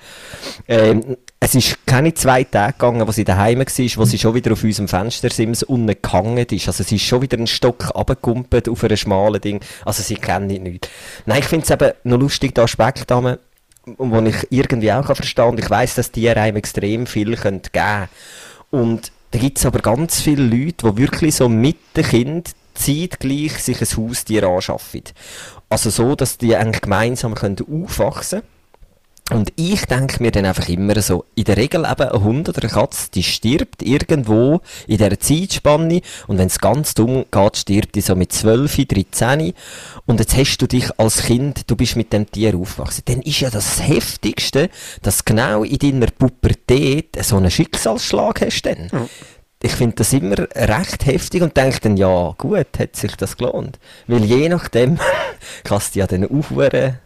[0.69, 4.53] ähm, es ist keine zwei Tage gegangen, wo sie daheim war, wo sie schon wieder
[4.53, 6.69] auf unserem Fenstersims unten gehangen ist.
[6.69, 9.61] Also sie ist schon wieder einen Stock abgekumpelt auf einem schmalen Ding.
[9.85, 10.89] Also sie kennt nichts.
[11.27, 13.39] Nein, ich finde es eben noch lustig, der Aspekt, den
[13.85, 15.59] den ich irgendwie auch kann verstehen kann.
[15.59, 18.09] Ich weiss, dass Tiere einem extrem viel geben können.
[18.71, 23.59] Und da gibt es aber ganz viele Leute, die wirklich so mit dem Kind zeitgleich
[23.59, 25.03] sich ein Haustier anschaffen.
[25.69, 28.52] Also so, dass die eigentlich gemeinsam aufwachsen können.
[29.33, 32.63] Und ich denke mir dann einfach immer so, in der Regel eben ein Hund oder
[32.63, 37.95] eine Katze, die stirbt irgendwo in dieser Zeitspanne und wenn es ganz dumm geht, stirbt
[37.95, 39.55] die so mit 12, 13
[40.05, 43.41] und jetzt hast du dich als Kind, du bist mit dem Tier aufgewachsen, dann ist
[43.41, 44.69] ja das Heftigste,
[45.01, 48.91] dass genau in deiner Pubertät so einen Schicksalsschlag hast dann.
[48.93, 49.09] Ja.
[49.63, 53.79] Ich finde das immer recht heftig und denke dann, ja gut, hat sich das gelohnt.
[54.09, 54.99] Weil je nachdem
[55.65, 56.99] kannst du ja dann aufhören,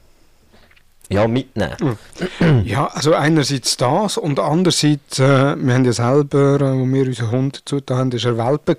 [1.08, 1.76] ja, mitnehmen.
[2.64, 7.30] Ja, also einerseits das und andererseits, äh, wir haben ja selber, äh, wo wir unseren
[7.30, 8.76] Hund zugetan haben, war er Welpe,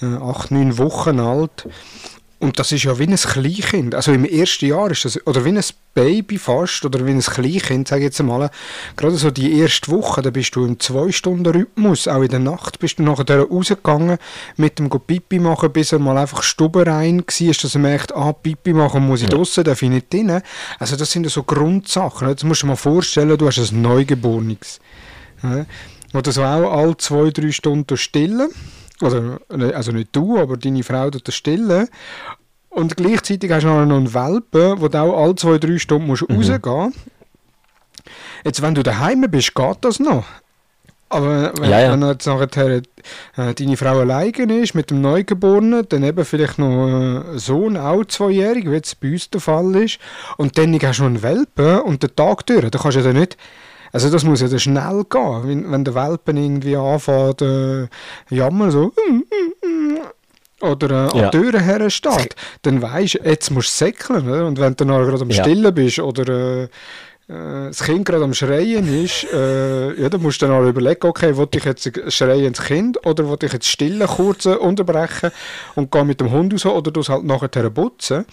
[0.00, 1.68] äh, acht, neun Wochen alt.
[2.38, 3.94] Und das ist ja wie ein Kleinkind.
[3.94, 7.88] Also im ersten Jahr ist das, oder wie ein Baby fast, oder wie ein Kleinkind,
[7.88, 8.50] sage ich jetzt mal.
[8.94, 12.08] Gerade so die erste Woche, da bist du im Zwei-Stunden-Rhythmus.
[12.08, 14.18] Auch in der Nacht bist du nachher rausgegangen,
[14.56, 18.74] mit dem Pipi machen, bis er mal einfach stubenrein war, dass er merkt, ah, Pipi
[18.74, 20.42] machen muss ich draussen, darf ich nicht drin.
[20.78, 22.28] Also das sind ja so Grundsachen.
[22.28, 24.80] Jetzt musst du dir mal vorstellen, du hast ein Neugeborenes.
[25.42, 28.50] Ja, du so auch alle zwei, drei Stunden stillen.
[29.02, 31.88] Also, also nicht du, aber deine Frau tut das stillen.
[32.70, 36.28] Und gleichzeitig hast du noch einen Welpen, wo du auch alle zwei, drei Stunden musst
[36.28, 36.36] Mhm.
[36.36, 36.94] rausgehen
[38.44, 40.24] Jetzt, wenn du daheim bist, geht das noch.
[41.08, 41.92] Aber wenn, Ja, ja.
[41.92, 42.82] wenn jetzt nachher
[43.36, 46.88] äh, deine Frau alleine ist mit dem Neugeborenen, dann eben vielleicht noch
[47.34, 49.98] äh, Sohn, auch zweijährig, wie jetzt bei uns der Fall ist,
[50.36, 53.06] und dann hast du noch einen Welpen und den Tag durch, dann kannst du ja
[53.06, 53.36] dann nicht
[53.92, 57.88] also das muss ja dann schnell gehen, wenn, wenn der Welpen irgendwie anfängt äh,
[58.30, 58.92] jammern, so
[60.62, 61.24] oder äh, Ja.
[61.26, 64.28] an Türen her steht, dann weisst du, jetzt musst du säckeln.
[64.28, 64.46] Oder?
[64.46, 65.42] Und wenn du dann gerade am Ja.
[65.44, 66.68] Stillen bist oder äh, äh,
[67.68, 71.36] das Kind gerade am Schreien ist, äh, ja, dann musst du dann auch überlegen, okay,
[71.36, 75.30] will ich jetzt ein schreiendes Kind oder will ich jetzt Stillen kurz unterbrechen
[75.74, 78.24] und gehe mit dem Hund raus oder du es halt nachher putzen.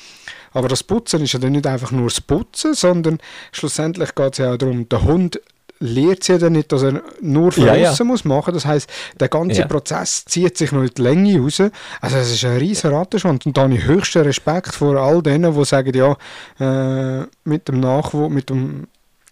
[0.53, 3.19] Aber das Putzen ist ja dann nicht einfach nur das Putzen, sondern
[3.51, 5.39] schlussendlich geht es ja auch darum, der Hund
[5.79, 7.91] lernt ja dann nicht, dass er nur von Ja, ja.
[7.91, 8.53] außen muss machen.
[8.53, 8.89] Das heißt,
[9.19, 9.67] der ganze Ja.
[9.67, 11.61] Prozess zieht sich noch in die Länge raus.
[11.99, 13.45] Also es ist ein riesen Rattenschwanz.
[13.45, 16.15] Und da habe ich höchsten Respekt vor all denen, die sagen, ja,
[16.59, 18.87] äh, mit dem Nachwuchs, mit dem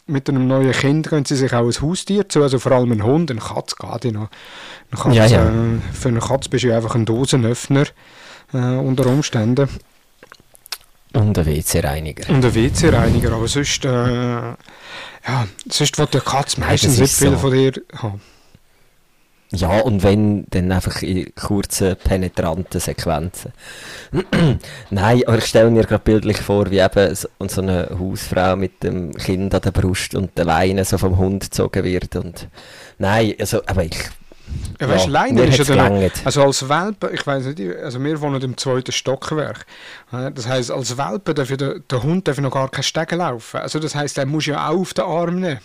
[0.07, 3.03] mit einem neuen Kind können sie sich auch ein Haustier zu, also vor allem ein
[3.03, 4.27] Hund, eine Katze geht ja noch.
[4.91, 5.45] Eine Katze, Ja, ja.
[5.47, 7.85] Äh, für eine Katze bist du ja einfach ein Dosenöffner
[8.53, 9.69] äh, unter Umständen.
[11.13, 12.29] Und ein WC-Reiniger.
[12.29, 14.55] Und ein WC-Reiniger, aber sonst, äh, ja,
[15.69, 17.37] sonst will der Katze Nein, meistens nicht viel so.
[17.37, 18.21] von dir haben.
[19.53, 23.51] Ja, und wenn, dann einfach in kurzen, penetranten Sequenzen.
[24.89, 28.55] Nein, aber ich stelle mir gerade bildlich vor, wie eben so, und so eine Hausfrau
[28.55, 32.47] mit dem Kind an der Brust und der Leine so vom Hund gezogen wird und...
[32.97, 33.97] Nein, also, aber ich...
[34.79, 38.03] Ja, weißt Ja, Leiner mir ist ja dann, also als Welpe, ich weiß nicht, also
[38.03, 39.65] wir wohnen im zweiten Stockwerk.
[40.11, 43.57] Das heißt, als Welpe darf ja der, der Hund darf noch gar keine Stege laufen.
[43.57, 45.59] Also das heißt, der muss ja auch auf den Arm nehmen.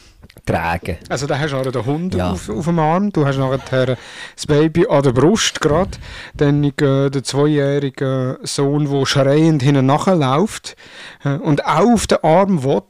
[0.44, 0.98] Tragen.
[1.08, 2.32] Also da hast du den Hund Ja.
[2.32, 3.96] auf, auf dem Arm, du hast nachher
[4.34, 5.90] das Baby an der Brust gerade,
[6.34, 6.72] dann äh,
[7.10, 10.76] der zweijährige Sohn, der schreiend hinten nachläuft
[11.24, 12.82] äh, und auch auf den Arm will.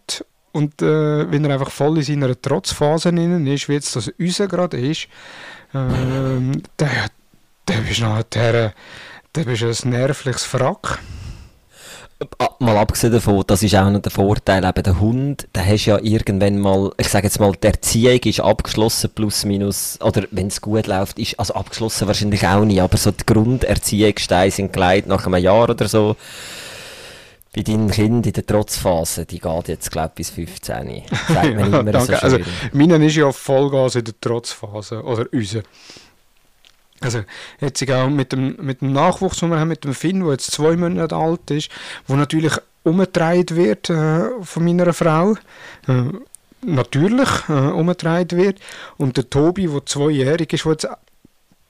[0.52, 4.78] Und äh, wenn er einfach voll in seiner Trotzphase ist, wie jetzt das unser gerade
[4.78, 5.06] ist,
[5.74, 7.08] ähm, der,
[7.68, 8.72] der bist nachher
[9.34, 10.98] der bist ein nervliches Frack.
[12.38, 15.84] Ah, Mal abgesehen davon, das ist auch noch der Vorteil, eben der Hund, der hast
[15.84, 20.46] ja irgendwann mal, ich sage jetzt mal, die Erziehung ist abgeschlossen, plus minus, oder wenn
[20.46, 25.08] es gut läuft, ist, also abgeschlossen wahrscheinlich auch nicht, aber so die Grunderziehungssteine sind gelegt
[25.08, 26.16] nach einem Jahr oder so.
[27.56, 31.04] Bei deinem Kind in der Trotzphase, die geht jetzt, glaube ich, bis 15.
[31.28, 32.00] Sagt man Ja, immer danke.
[32.00, 32.22] so schön.
[32.22, 32.38] Also,
[32.74, 35.02] meinen ist ja Vollgas in der Trotzphase.
[35.02, 35.62] Oder unser.
[37.00, 37.22] Also,
[37.60, 40.50] jetzt auch mit dem, mit dem Nachwuchs, den wir haben, mit dem Finn, der jetzt
[40.50, 41.70] zwei Monate alt ist,
[42.06, 45.36] wo natürlich umgetragen wird äh, von meiner Frau.
[45.88, 46.12] Äh,
[46.60, 48.60] natürlich äh, umgetragen wird.
[48.98, 50.88] Und der Tobi, der zweijährig ist, der jetzt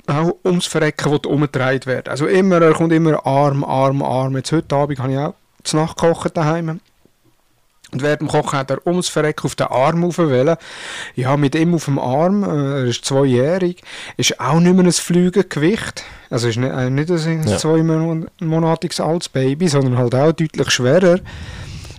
[0.08, 2.08] auch ums Verrecken umgetragen werden.
[2.10, 4.36] Also immer, er kommt immer Arm, Arm, Arm.
[4.36, 5.34] Jetzt heute Abend habe ich auch
[5.66, 6.80] zu Nacht gekocht daheim.
[7.92, 10.56] Und während dem Kochen hat er ums Verrecken auf den Arm raufwählen.
[11.14, 13.80] Ja, mit ihm auf dem Arm, äh, er ist zweijährig,
[14.16, 16.02] ist auch nicht mehr ein Flügelgewicht.
[16.28, 17.56] Also ist nicht, äh, nicht ein Ja.
[17.56, 21.20] zweimonatiges altes Baby, sondern halt auch deutlich schwerer.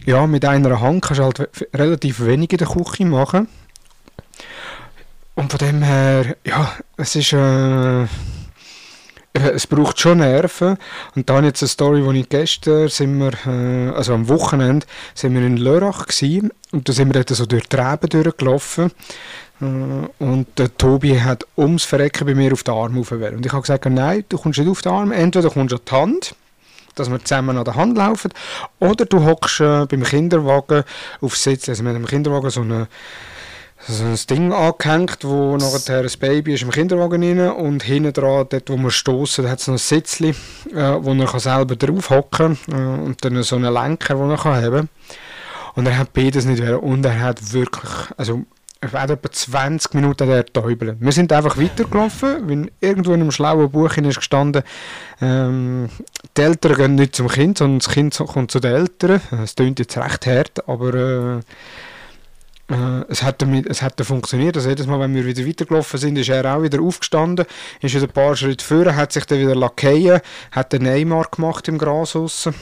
[0.06, 3.48] Ja, mit einer Hand kannst du halt relativ wenig in der Küche machen.
[5.36, 8.06] Und von dem her, ja, es ist, äh,
[9.54, 10.78] es braucht schon Nerven.
[11.16, 15.34] Und dann jetzt eine Story, wo ich gestern, sind wir, äh, also am Wochenende, sind
[15.34, 18.92] wir in Lörrach gewesen, und da sind wir dort so durch die Reben durchgelaufen.
[19.62, 19.66] Äh,
[20.24, 23.36] und der Tobi hat ums Verrecken bei mir auf den Arm raufgewählt.
[23.36, 25.82] Und ich habe gesagt, nein, du kommst nicht auf den Arm, entweder kommst du an
[25.88, 26.36] die Hand,
[26.96, 28.32] dass wir zusammen an der Hand laufen.
[28.80, 30.84] Oder du hockst äh, beim Kinderwagen
[31.22, 32.88] auf Sitz, also mit dem Kinderwagen so eine
[33.88, 38.46] so ein Ding angehängt, wo nachher ein Baby ist im Kinderwagen rein und hinten dran,
[38.50, 40.30] dort wo wir stoßen, hat es noch ein Sitzli,
[40.74, 44.90] äh, wo er selber drauf hocken äh, und dann so einen Lenker, den er kann
[45.76, 48.44] Und er hat beides nicht mehr und er hat wirklich, also
[48.80, 50.98] er hat etwa 20 Minuten der Täubel.
[51.00, 54.64] Wir sind einfach weitergelaufen, weil irgendwo in einem schlauen Buch ist gestanden,
[55.22, 55.90] ähm,
[56.36, 59.22] die Eltern gehen nicht zum Kind, sondern das Kind kommt zu den Eltern.
[59.44, 61.40] Es klingt jetzt recht hart, aber äh,
[62.70, 64.56] äh, es, hat damit, es hat funktioniert.
[64.58, 67.46] Also jedes Mal, wenn wir wieder weitergelaufen sind, ist er auch wieder aufgestanden,
[67.82, 71.68] ist wieder ein paar Schritte vorher, hat sich dann wieder lackieren, hat den Neymar gemacht
[71.68, 72.54] im Gras aussen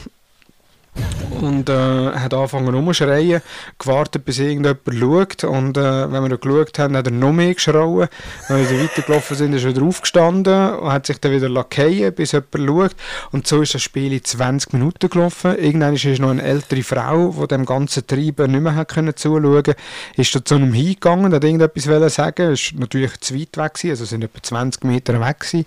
[1.40, 3.42] und äh, hat angefangen rumzuschreien,
[3.78, 8.08] gewartet, bis irgendjemand schaut und äh, wenn wir geschaut haben, hat er noch mehr geschrauen.
[8.48, 12.32] Wenn wir weitergelaufen sind, ist er wieder aufgestanden und hat sich dann wieder lackieren, bis
[12.32, 12.96] jemand schaut
[13.32, 15.56] und so ist das Spiel in 20 Minuten gelaufen.
[15.58, 19.74] Irgendwann ist noch eine ältere Frau, die dem ganzen Treiben nicht mehr können zuschauen
[20.16, 24.04] ist da zu einem hingegangen, hat irgendetwas sagen ist natürlich zu weit weg gewesen, also
[24.04, 25.66] sind etwa 20 Meter weg gewesen.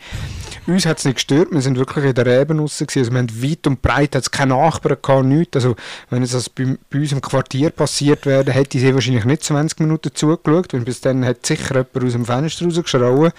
[0.67, 3.43] Uns hat es nicht gestört, wir sind wirklich in der Reben raus also wir haben
[3.43, 5.55] weit und breit keine Nachbarn gehabt, nichts.
[5.55, 5.75] Also,
[6.09, 9.79] wenn es das bei, bei uns im Quartier passiert wäre, hätte sie wahrscheinlich nicht 20
[9.79, 13.31] Minuten zugeschaut, weil bis dann hat sicher jemand aus dem Fenster rausgeschrauen.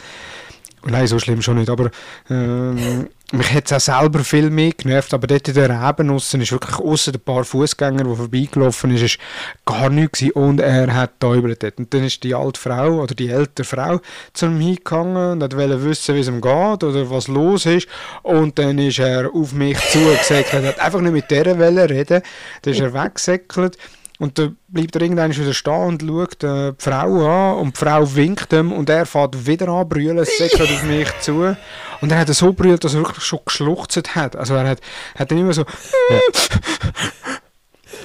[0.85, 1.91] Nein, so schlimm schon nicht, aber
[2.31, 6.41] ähm, mich hat es auch selber viel mehr genervt, aber dort in der Reben aussen
[6.41, 9.19] ist wirklich außer ein paar Fußgänger, die vorbeigelaufen ist, ist
[9.65, 10.33] gar nichts gewesen.
[10.33, 14.01] und er hat täubelt Und dann ist die alte Frau oder die ältere Frau
[14.33, 17.87] zu ihm hingegangen und wollte wissen, wie es ihm geht oder was los ist.
[18.23, 22.23] Und dann ist er auf mich zugesäckelt, hat einfach nicht mit der reden,
[22.63, 23.79] dann ist er weggesäckelt
[24.21, 27.81] und dann bleibt er irgendwann wieder stehen und schaut äh, die Frau an und die
[27.81, 31.57] Frau winkt ihm und er fährt wieder an brüllen, es säckelt auf mich zu.
[32.03, 34.37] Und er hat so brüllt, dass er wirklich schon geschluchzt hat.
[34.37, 34.81] Also er hat,
[35.17, 35.63] hat dann immer so...
[35.63, 36.19] Ja.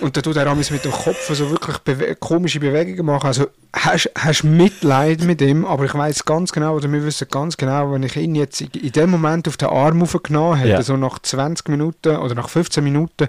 [0.02, 3.28] Und dann tut er mit dem Kopf so wirklich bewe komische Bewegungen machen.
[3.28, 7.58] Also hast du Mitleid mit ihm, aber ich weiß ganz genau, oder wir wissen ganz
[7.58, 10.82] genau, wenn ich ihn jetzt in dem Moment auf den Arm aufgenommen hätte, ja.
[10.82, 13.28] so nach 20 Minuten oder nach 15 Minuten,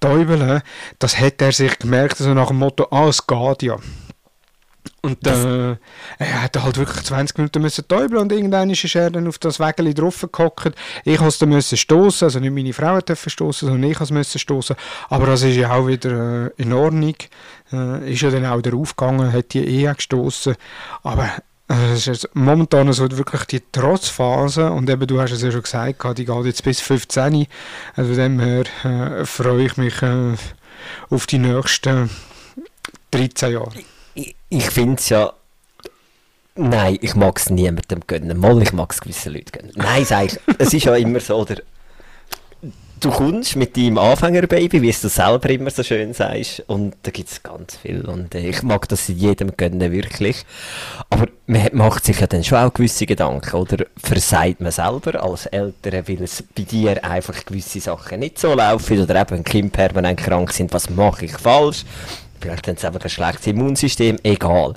[0.00, 0.62] Teubeln,
[0.98, 3.76] das hat er sich gemerkt, also nach dem Motto, ah, es geht ja.
[5.02, 5.76] Und äh,
[6.18, 9.58] er hat halt wirklich 20 Minuten müssen täubeln und irgendwann ist er dann auf das
[9.58, 10.74] Wägeli drauf gehockt.
[11.04, 14.76] Ich musste müssen stoßen, also nicht meine Frau dürfen stoßen, sondern ich musste stoßen.
[15.08, 17.14] Aber das ist ja auch wieder äh, in Ordnung.
[17.72, 20.56] Äh, ist ja dann auch wieder aufgegangen, hat die Ehe gestoßen.
[21.02, 21.30] Aber
[21.70, 25.62] also es ist momentan so wirklich die Trotzphase und eben, du hast es ja schon
[25.62, 27.46] gesagt, die geht jetzt bis 15.
[27.94, 30.34] Also von dem her äh, freue ich mich äh,
[31.10, 32.10] auf die nächsten
[33.12, 33.70] 13 Jahre.
[34.14, 35.32] Ich, ich finde es ja
[36.56, 38.36] Nein, ich mag es niemandem gönnen.
[38.36, 39.72] Mal, ich mag es gewissen Leuten gönnen.
[39.76, 41.56] Nein, sag ich, es ist ja immer so, oder
[43.00, 47.30] du kommst mit deinem Anfängerbaby, wie du selber immer so schön sagst, und da gibt
[47.30, 48.02] es ganz viel.
[48.02, 50.44] Und äh, ich mag das jedem gönnen, wirklich.
[51.08, 55.46] Aber man macht sich ja dann schon auch gewisse Gedanken, oder versagt man selber als
[55.46, 59.72] Eltern, weil es bei dir einfach gewisse Sachen nicht so laufen, oder eben ein Kind
[59.72, 61.84] permanent krank sind, was mache ich falsch?
[62.40, 64.74] Vielleicht haben sie einfach ein schlechtes Immunsystem, egal.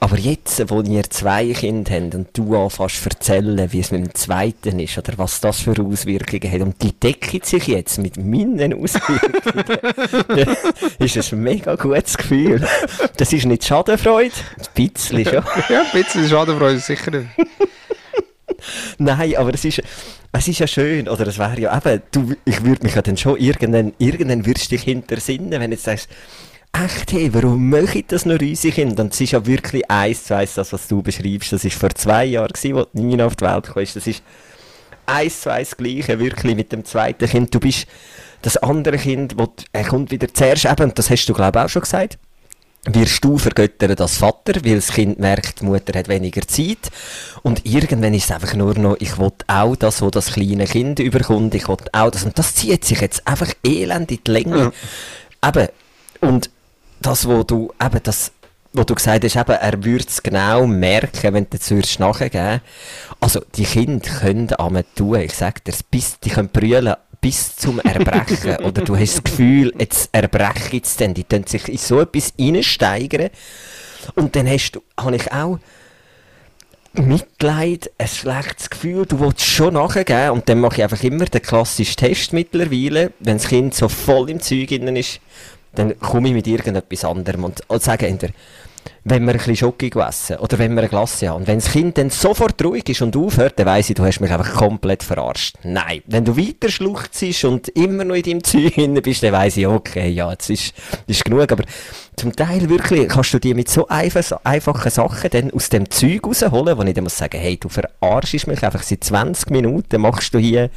[0.00, 4.04] Aber jetzt, wo ihr zwei Kinder habt und du anfängst zu erzählen, wie es mit
[4.04, 8.16] dem zweiten ist oder was das für Auswirkungen hat und die decken sich jetzt mit
[8.16, 10.56] meinen Auswirkungen,
[10.98, 12.66] ist es ein mega gutes Gefühl.
[13.16, 15.34] Das ist nicht Schadenfreude, ein bisschen schon.
[15.68, 17.28] ja, ein bisschen Schadenfreude, sicher nicht.
[18.98, 19.82] Nein, aber es ist,
[20.32, 23.16] es ist ja schön, oder es wäre ja eben, du, ich würde mich ja dann
[23.16, 26.08] schon irgendwann, irgendwann du dich hintersinnen, wenn du jetzt sagst,
[26.72, 29.02] echt, hey, warum möchte ich das noch unsere Kinder?
[29.02, 31.52] Und es ist ja wirklich eins zu eins das, was du beschreibst.
[31.52, 33.84] Das war vor zwei Jahren, als Nina auf die Welt kam.
[33.84, 34.22] Das ist
[35.06, 37.54] eins zu eins das Gleiche, wirklich mit dem zweiten Kind.
[37.54, 37.86] Du bist
[38.42, 41.64] das andere Kind, wo er kommt wieder zuerst eben, und das hast du glaube ich
[41.64, 42.18] auch schon gesagt,
[42.84, 46.90] wirst du vergöttern das Vater, weil das Kind merkt, die Mutter hat weniger Zeit.
[47.42, 51.00] Und irgendwann ist es einfach nur noch, ich will auch das, was das kleine Kind
[51.00, 52.24] überkommt, ich will auch das.
[52.24, 54.72] Und das zieht sich jetzt einfach elend in die Länge.
[55.42, 55.48] Ja.
[55.48, 55.68] Eben,
[56.20, 56.50] und
[57.00, 58.32] das, wo du, eben das,
[58.72, 62.60] wo du gesagt hast, eben, er würde es genau merken, wenn du jetzt würdest nachgeben
[63.20, 67.80] Also, die Kinder können einmal tun, ich sag dir, bis, die können brüllen bis zum
[67.80, 68.56] Erbrechen.
[68.64, 71.14] Oder du hast das Gefühl, jetzt erbrechen es dann.
[71.14, 73.30] Die können sich in so etwas reinsteigern.
[74.14, 75.58] Und dann hast du, habe ich auch
[76.92, 80.30] Mitleid, ein schlechtes Gefühl, du willst schon nachgeben.
[80.30, 84.30] Und dann mache ich einfach immer den klassischen Test mittlerweile, wenn das Kind so voll
[84.30, 85.20] im Zeug ist,
[85.78, 88.32] dann komme ich mit irgendetwas anderem und, und sage entweder,
[89.04, 91.38] wenn wir ein bisschen Schoki essen oder wenn wir eine Glasse haben.
[91.38, 94.20] Und wenn das Kind dann sofort ruhig ist und aufhört, dann weiss ich, du hast
[94.20, 95.56] mich einfach komplett verarscht.
[95.62, 99.56] Nein, wenn du weiter schluchzt und immer noch in deinem Zeug hinten bist, dann weiss
[99.56, 100.74] ich, okay, ja, jetzt ist,
[101.06, 101.50] ist genug.
[101.50, 101.64] Aber
[102.16, 106.26] zum Teil wirklich kannst du dir mit so einfach, einfachen Sachen dann aus dem Zeug
[106.26, 110.34] rausholen, wo ich dann muss sagen, hey, du verarschst mich einfach seit 20 Minuten, machst
[110.34, 110.70] du hier,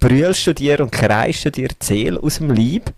[0.00, 2.92] brüllst du dir und kreist du dir Zähl aus dem Leib.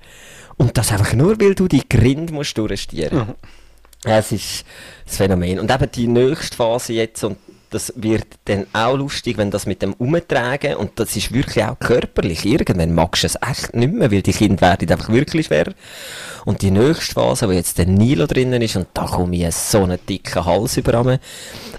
[0.56, 3.18] Und das einfach nur, weil du die Grind musst durchstieren.
[3.18, 3.34] Mhm.
[4.04, 4.64] Ja, es ist
[5.04, 5.58] das Phänomen.
[5.58, 7.38] Und eben die nächste Phase jetzt, und
[7.70, 11.78] das wird dann auch lustig, wenn das mit dem Umtragen, und das ist wirklich auch
[11.78, 15.72] körperlich, irgendwann magst du es echt nicht mehr, weil die Kinder werden einfach wirklich schwer.
[16.44, 19.82] Und die nächste Phase, wo jetzt der Nilo drinnen ist, und da komme ich so
[19.82, 21.18] einen dicken Hals über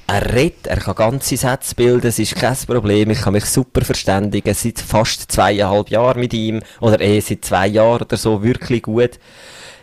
[0.07, 3.85] Er redet, er kann ganze Sätze bilden, es ist kein Problem, ich kann mich super
[3.85, 8.83] verständigen, seit fast zweieinhalb Jahren mit ihm, oder eh seit zwei Jahren oder so, wirklich
[8.83, 9.19] gut.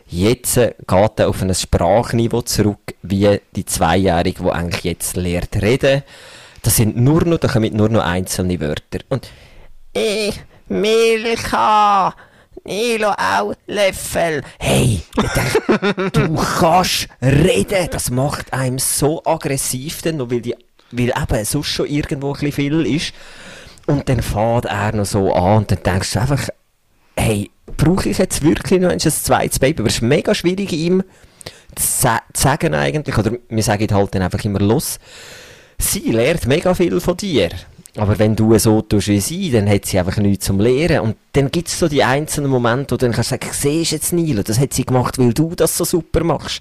[0.06, 5.60] Jetzt äh, geht er auf ein Sprachniveau zurück, wie die Zweijährige, die eigentlich jetzt lernt
[5.60, 6.02] reden.
[6.62, 9.00] Das sind nur noch, da kommen nur noch einzelne Wörter.
[9.08, 9.28] Und
[9.92, 12.14] ich, Milka,
[12.64, 14.42] Nilo auch Löffel.
[14.58, 17.88] Hey, denk, du kannst reden.
[17.90, 20.56] Das macht einem so aggressiv, denn weil, die,
[20.90, 23.12] weil eben sonst schon irgendwo ein bisschen viel ist.
[23.86, 26.48] Und dann fährt er noch so an und dann denkst du einfach,
[27.16, 29.80] hey, brauche ich jetzt wirklich noch ein zweites Baby?
[29.80, 31.02] Aber es ist mega schwierig, ihm
[31.74, 34.98] zu sagen eigentlich, oder wir sagen halt dann einfach immer los,
[35.78, 37.50] sie lernt mega viel von dir.
[37.96, 41.00] Aber wenn du so tust wie sie, dann hat sie einfach nichts zum Lehren.
[41.00, 44.12] Und dann gibt es so die einzelnen Momente, wo du dann kannst sagen, siehst jetzt
[44.12, 46.60] Nilo, das hat sie gemacht, weil du das so super machst.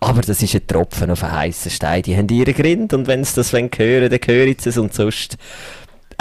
[0.00, 2.02] Aber das ist ein Tropfen auf einen heißen Stein.
[2.02, 5.36] Die haben ihre Grind und wenn sie das hören, dann hören sie es und sonst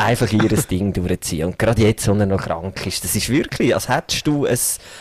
[0.03, 1.47] einfach ihr Ding durchziehen.
[1.47, 4.57] Und gerade jetzt, wo er noch krank ist, das ist wirklich, als hättest du ein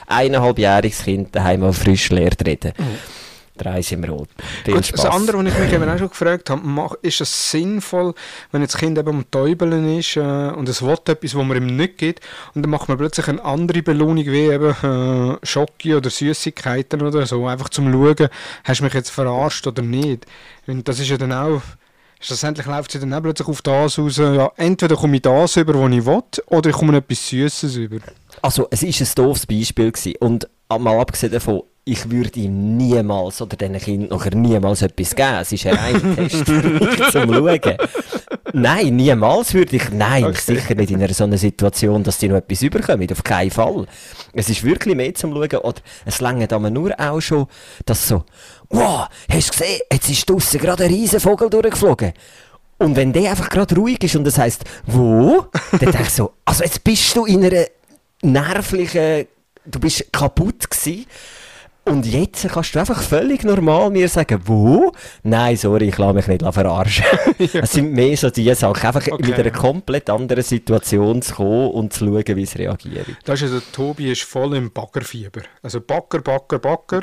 [0.07, 2.73] eineinhalbjähriges Kind daheim, das frisch lernt reden.
[2.77, 2.99] Mhm.
[3.61, 4.31] Drei sind rot.
[4.65, 5.03] Viel Gut, Spaß.
[5.03, 8.15] Das andere, was ich mich eben auch schon gefragt habe, ist es sinnvoll,
[8.53, 11.57] wenn jetzt das Kind eben am Täubeln ist äh, und es will etwas, was man
[11.59, 15.99] ihm nicht gibt, und dann macht man plötzlich eine andere Belohnung, wie eben äh, Schocke
[15.99, 18.31] oder Süßigkeiten oder so, einfach zum Schauen,
[18.65, 20.25] hast du mich jetzt verarscht oder nicht.
[20.67, 21.61] Und das ist ja dann auch
[22.23, 25.75] Schlussendlich läuft es dann auch plötzlich auf das raus, ja, entweder komme ich das über,
[25.75, 27.97] was ich will, oder ich komme etwas Süßes über.
[28.43, 30.15] Also, es war ein doofes Beispiel gewesen.
[30.21, 35.39] und mal abgesehen davon, ich würde ihm niemals oder diesen Kindern nachher niemals etwas geben.
[35.41, 37.77] Es ist ein reiner Test zum Schauen.
[38.53, 40.39] Nein, niemals würde ich, nein, okay.
[40.39, 43.87] sicher nicht in einer so einer Situation, dass die noch etwas überkommen, auf keinen Fall.
[44.33, 47.47] Es ist wirklich mehr zum Schauen, oder es längert aber nur auch schon,
[47.87, 48.25] dass so,
[48.71, 52.13] wow, hast du gesehen, jetzt ist draussen gerade ein Riesenvogel durchgeflogen.
[52.79, 55.47] Und wenn der einfach gerade ruhig ist und das heisst, wo?
[55.73, 57.67] dann denke ich so, also jetzt bist du in einer
[58.23, 59.27] nervlichen,
[59.67, 61.07] du bist kaputt gewesen
[61.85, 64.93] und jetzt kannst du einfach völlig normal mir sagen, wo?
[65.23, 67.05] Nein, sorry, ich lasse mich nicht verarschen.
[67.39, 67.47] ja.
[67.63, 69.27] Es sind mehr so diese Sachen, einfach okay.
[69.27, 73.07] mit einer komplett anderen Situation zu kommen und zu schauen, wie es reagiert.
[73.25, 75.43] Das ist also, Tobi ist voll im Baggerfieber.
[75.63, 77.01] Also Bagger, Bagger, Bagger.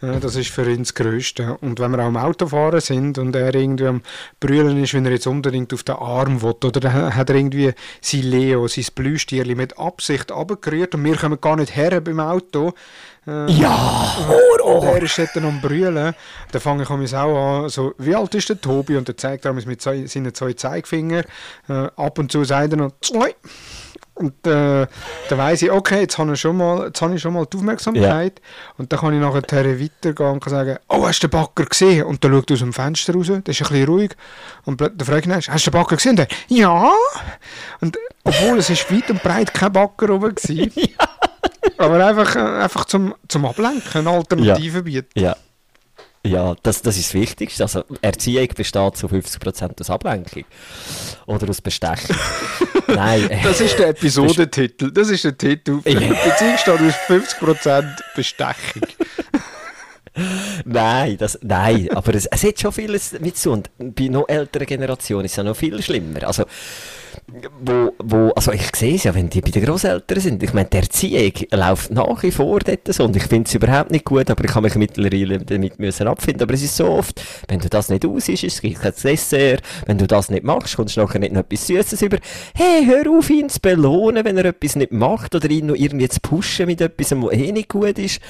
[0.00, 1.58] Ja, das ist für ihn das Größte.
[1.60, 4.02] Und wenn wir auch im Autofahren sind und er irgendwie am
[4.38, 7.72] Brüllen ist, wenn er jetzt unbedingt auf den Arm will, oder dann hat er irgendwie
[8.00, 12.74] sein Leo, sein Blüstierli mit Absicht abgerührt und wir kommen gar nicht her beim Auto.
[13.26, 14.86] Äh, ja, Horror!
[14.86, 16.14] Er ist dort am Brüllen.
[16.52, 18.96] Dann fange ich mich auch an, so, wie alt ist der Tobi?
[18.96, 21.24] Und er zeigt er mit seinen zwei Zeigfingern.
[21.68, 23.34] Äh, ab und zu sagt er noch, zwei.
[24.18, 24.86] Und äh,
[25.28, 27.56] dann weiss ich, okay, jetzt habe ich schon mal, jetzt habe ich schon mal die
[27.56, 28.40] Aufmerksamkeit.
[28.40, 28.74] Ja.
[28.76, 32.04] Und dann kann ich nachher weitergehen und sagen, oh, hast du den Backer gesehen?
[32.04, 34.16] Und dann schaut er aus dem Fenster raus, der ist ein bisschen ruhig.
[34.64, 36.10] Und dann frage ich ihn, hast du den Backer gesehen?
[36.10, 36.90] Und der, ja.
[37.80, 40.54] Und obwohl es ist weit und breit kein Backer oben war.
[40.74, 41.08] ja.
[41.78, 44.82] Aber einfach, äh, einfach zum, zum Ablenken, eine Alternative ja.
[44.82, 45.20] bieten.
[45.20, 45.36] Ja.
[46.28, 47.62] Ja, das, das ist das Wichtigste.
[47.62, 50.44] Also, Erziehung besteht zu 50% aus Ablenkung.
[51.26, 52.16] Oder aus Bestechung.
[52.86, 53.30] Nein.
[53.42, 54.90] Das ist der Episodentitel.
[54.90, 55.80] Das ist der Titel.
[55.84, 58.82] Erziehung steht aus 50% Bestechung.
[60.64, 63.52] Nein, das, nein, aber es, es hat schon vieles mit zu.
[63.52, 66.24] Und bei noch älteren Generationen ist es ja noch viel schlimmer.
[66.26, 66.44] Also,
[67.60, 70.42] wo, wo, also ich sehe es ja, wenn die bei den Großeltern sind.
[70.42, 73.90] Ich meine, die Erziehung läuft nach wie vor dort so und ich finde es überhaupt
[73.90, 76.42] nicht gut, aber ich kann mich mittlerweile damit müssen abfinden.
[76.42, 79.62] Aber es ist so oft, wenn du das nicht aussiehst, es gibt kein Dessert.
[79.86, 82.18] Wenn du das nicht machst, kommst du nachher nicht noch etwas Süßes über.
[82.54, 86.08] Hey, hör auf, ihn zu belohnen, wenn er etwas nicht macht oder ihn noch irgendwie
[86.08, 88.20] zu pushen mit etwas, was eh nicht gut ist.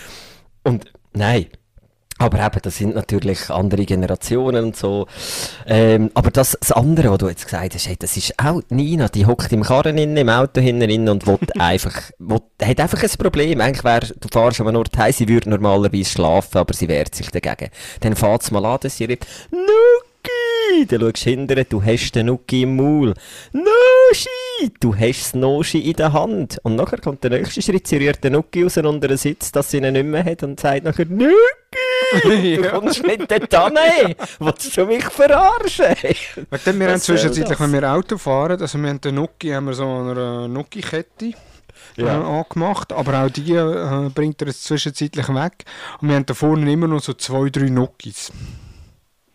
[0.65, 1.47] Und nein,
[2.19, 5.07] Aber eben, das sind natürlich andere Generationen und so.
[5.67, 9.09] Ähm, aber das, das andere, was du jetzt gesagt hast, hey, das ist auch Nina,
[9.09, 13.11] die hockt im Karren innen, im Auto hinten und will einfach, will, hat einfach ein
[13.19, 13.61] Problem.
[13.61, 17.31] Eigentlich wäre, du fahrst aber nur heim, sie würde normalerweise schlafen, aber sie wehrt sich
[17.31, 17.71] dagegen.
[18.01, 19.98] Dann fährt es mal an, dass sie ruft, Nuki!
[20.89, 23.15] Dann schaust du hinterher, du hast den Nuki im Maul.
[23.53, 24.71] Noshi!
[24.81, 26.59] Du hast das Noshi in der Hand.
[26.63, 29.71] Und nachher kommt der nächste Schritt, sie rührt den Nuki raus unter den Sitz, dass
[29.71, 32.57] sie ihn nicht mehr hat und sagt nachher, Nuki!
[32.57, 34.15] Du kommst nicht dort hin!
[34.41, 35.95] Willst du mich verarschen?
[36.03, 39.75] Wegen wir haben zwischenzeitlich, wenn wir Auto fahren, also wir haben den Nuki, haben wir
[39.75, 42.21] so eine Nuki-Kette äh, Ja.
[42.23, 45.65] angemacht, aber auch die äh, bringt er jetzt zwischenzeitlich weg.
[46.01, 48.33] Und wir haben da vorne immer noch so zwei, drei Nukis.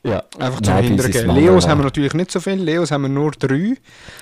[0.05, 0.23] Ja.
[0.37, 2.55] Einfach zum Nein, Leos haben wir natürlich nicht so viel.
[2.55, 3.77] Leos haben wir nur drei.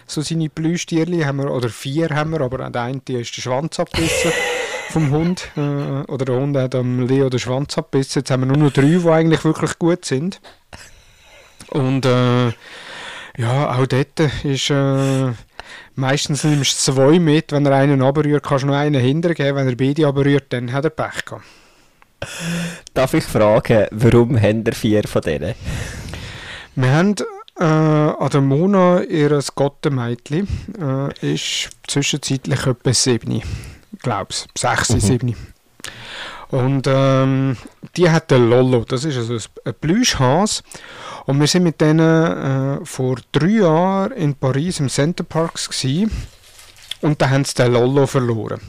[0.05, 3.79] So seine Plüschtierli haben wir, oder vier haben wir, aber der eine ist der Schwanz
[3.79, 4.31] abgebissen
[4.89, 5.49] vom Hund.
[5.57, 8.19] Äh, oder der Hund hat am Leo den Schwanz abgebissen.
[8.19, 10.39] Jetzt haben wir nur noch drei, die eigentlich wirklich gut sind.
[11.69, 12.49] Und äh,
[13.37, 15.31] ja, auch dort ist äh,
[15.95, 17.51] meistens nimmst du zwei mit.
[17.51, 19.55] Wenn er einen abrührt, kannst du noch einen hintergeben.
[19.55, 21.45] Wenn er beide abrührt, dann hat er Pech gehabt.
[22.93, 25.55] Darf ich fragen, warum haben ihr vier von denen?
[26.75, 27.15] Wir haben
[27.59, 30.47] äh, an der Mona ihr Gottenmädchen
[30.79, 33.41] äh, ist zwischenzeitlich etwa sieben,
[34.01, 34.99] glaub's, sechs, Mhm.
[34.99, 35.35] sieben.
[36.49, 37.55] Und ähm,
[37.95, 40.63] die hat den Lollo, das ist also ein Plüschhas.
[41.25, 46.07] Und wir sind mit denen äh, vor drei Jahren in Paris im Center Parks gsi
[47.01, 48.59] und da haben sie den Lollo verloren.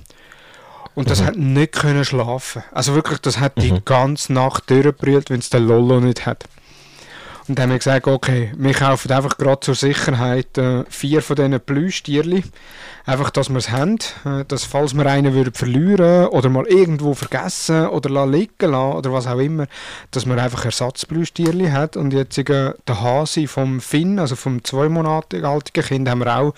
[0.94, 2.62] Und das hat nicht können schlafen.
[2.72, 6.44] Also wirklich, das hat die ganze Nacht durchgebrüllt, wenn es den Lollo nicht hat.
[7.48, 11.34] Und dann haben wir gesagt, okay, wir kaufen einfach gerade zur Sicherheit äh, vier von
[11.34, 12.44] diesen Plüschtierli.
[13.04, 13.98] Einfach, dass wir es haben.
[14.24, 18.96] Äh, dass, falls wir einen würden verlieren oder mal irgendwo vergessen oder la liegen lassen
[18.96, 19.66] oder was auch immer,
[20.12, 21.96] dass man einfach Ersatzplüschtierli hat.
[21.96, 26.36] Und jetzt äh, der Hasi vom Finn, also vom zwei Monate altigen Kind, haben wir
[26.36, 26.54] auch,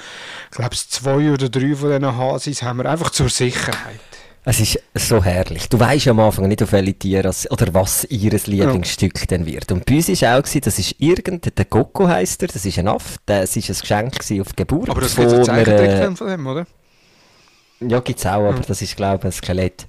[0.50, 4.13] ich glaube, zwei oder drei von diesen Hasis haben wir einfach zur Sicherheit.
[4.46, 5.68] Es ist so herrlich.
[5.70, 9.46] Du weißt ja am Anfang nicht, auf welche Tiere es- oder was ihr Lieblingsstück dann
[9.46, 9.72] wird.
[9.72, 12.78] Und bei uns war auch, gewesen, das ist irgend, der Coco heisst er, das ist
[12.78, 14.90] ein Aff, das ist ein Geschenk gewesen auf die Geburt.
[14.90, 16.66] Aber das gibt von einen Zeichentrickfilm von dem, oder?
[17.80, 19.86] Ja, gibt es auch, aber das ist, glaube ich, ein Skelett.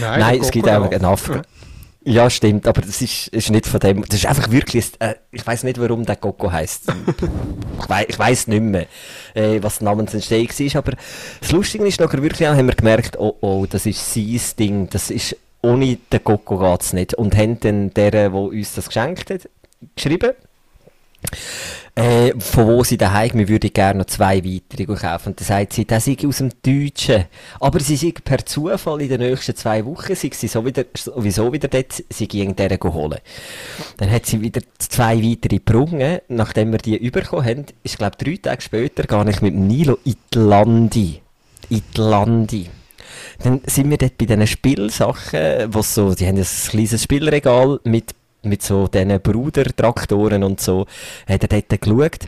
[0.00, 1.28] Nein, Nein, es gibt auch einen Aff.
[1.28, 1.42] Ja.
[2.08, 4.02] Ja, stimmt, aber das ist, ist nicht von dem.
[4.02, 4.92] Das ist einfach wirklich.
[4.98, 6.84] Äh, ich weiß nicht, warum der Coco heisst.
[6.88, 8.86] ich, wei ich weiß nicht mehr,
[9.34, 10.78] äh, was die Namensentstehung war.
[10.78, 10.92] Aber
[11.38, 14.88] das Lustige ist nachher wirklich haben wir gemerkt, oh oh, das ist sein Ding.
[14.88, 17.12] Das ist, ohne den Coco geht es nicht.
[17.12, 19.50] Und haben dann der, der uns das geschenkt hat,
[19.94, 20.32] geschrieben.
[21.94, 25.30] Äh, von wo sie daheim, wir würden gerne noch zwei weitere kaufen.
[25.30, 27.24] Und dann sagt sie, das sei aus dem Deutschen.
[27.58, 31.52] Aber sie sei per Zufall in den nächsten zwei Wochen, sei sie so wieder, sowieso
[31.52, 33.18] wieder dort, sie ging deren holen.
[33.96, 36.20] Dann hat sie wieder zwei weitere gebrungen.
[36.28, 39.98] Nachdem wir die bekommen haben, ist, glaube drei Tage später, gar ich mit dem Nilo
[40.04, 41.20] in die Landi.
[41.68, 42.70] In die Landi.
[43.42, 48.14] Dann sind wir dort bei diesen Spielsachen, wo so, die haben ein kleines Spielregal mit,
[48.42, 50.86] mit so diesen Brudertraktoren und so,
[51.28, 52.26] hat er dort geschaut.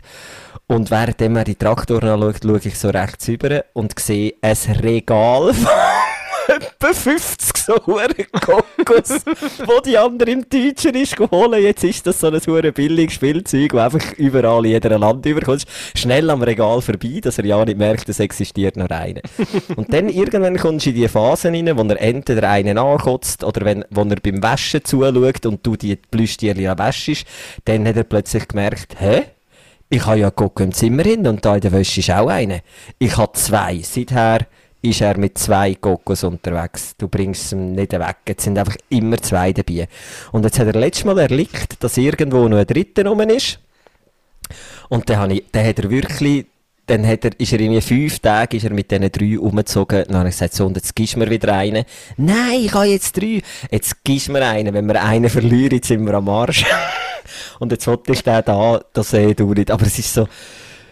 [0.67, 5.53] Und während er die Traktoren anschaut, schaue ich so rechts rüber und sehe ein Regal
[6.47, 9.09] etwa 50 so Kokos,
[9.65, 11.55] wo die andere im Deutschen ist geholt.
[11.55, 15.65] Jetzt ist das so ein hure billiges Spielzeug, das einfach überall in jedem Land überkommt.
[15.95, 19.21] Schnell am Regal vorbei, dass er ja nicht merkt, es existiert noch einer.
[19.75, 23.65] Und dann irgendwann kommst du in die Phasen rein, wo er entweder einen ankotzt oder
[23.65, 27.25] wenn, wo er beim Waschen zuschaut und du die Plüschtierchen wäschst,
[27.65, 29.23] dann hat er plötzlich gemerkt, hä?
[29.89, 32.61] Ich habe ja Coco im Zimmer hin und da in der Wäsche ist auch einer.
[32.97, 33.79] Ich habe zwei.
[33.83, 34.47] Seither
[34.81, 36.95] ist er mit zwei Kokos unterwegs.
[36.97, 38.17] Du bringst ihn nicht weg.
[38.27, 39.87] Jetzt sind einfach immer zwei dabei.
[40.31, 43.59] Und jetzt hat er letztes Mal erlickt, dass irgendwo noch ein dritter rum ist.
[44.89, 46.45] Und dann, ich, dann hat er wirklich,
[46.87, 50.03] dann hat er, ist er irgendwie fünf Tage ist er mit diesen drei umgezogen.
[50.07, 51.85] Dann habe ich gesagt, so, und jetzt gibst du mir wieder einen.
[52.17, 53.41] Nein, ich habe jetzt drei.
[53.69, 54.73] Jetzt gibst du mir einen.
[54.73, 56.65] Wenn wir einen verlieren, jetzt sind wir am Arsch.
[57.59, 59.69] und jetzt wollte ich da, das eh du nicht.
[59.69, 60.27] Aber es ist so,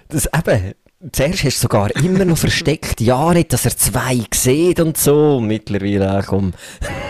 [0.08, 0.74] das eben,
[1.14, 5.40] zuerst hast du sogar immer noch versteckt, ja nicht, dass er zwei sieht und so.
[5.40, 6.54] Mittlerweile, komm.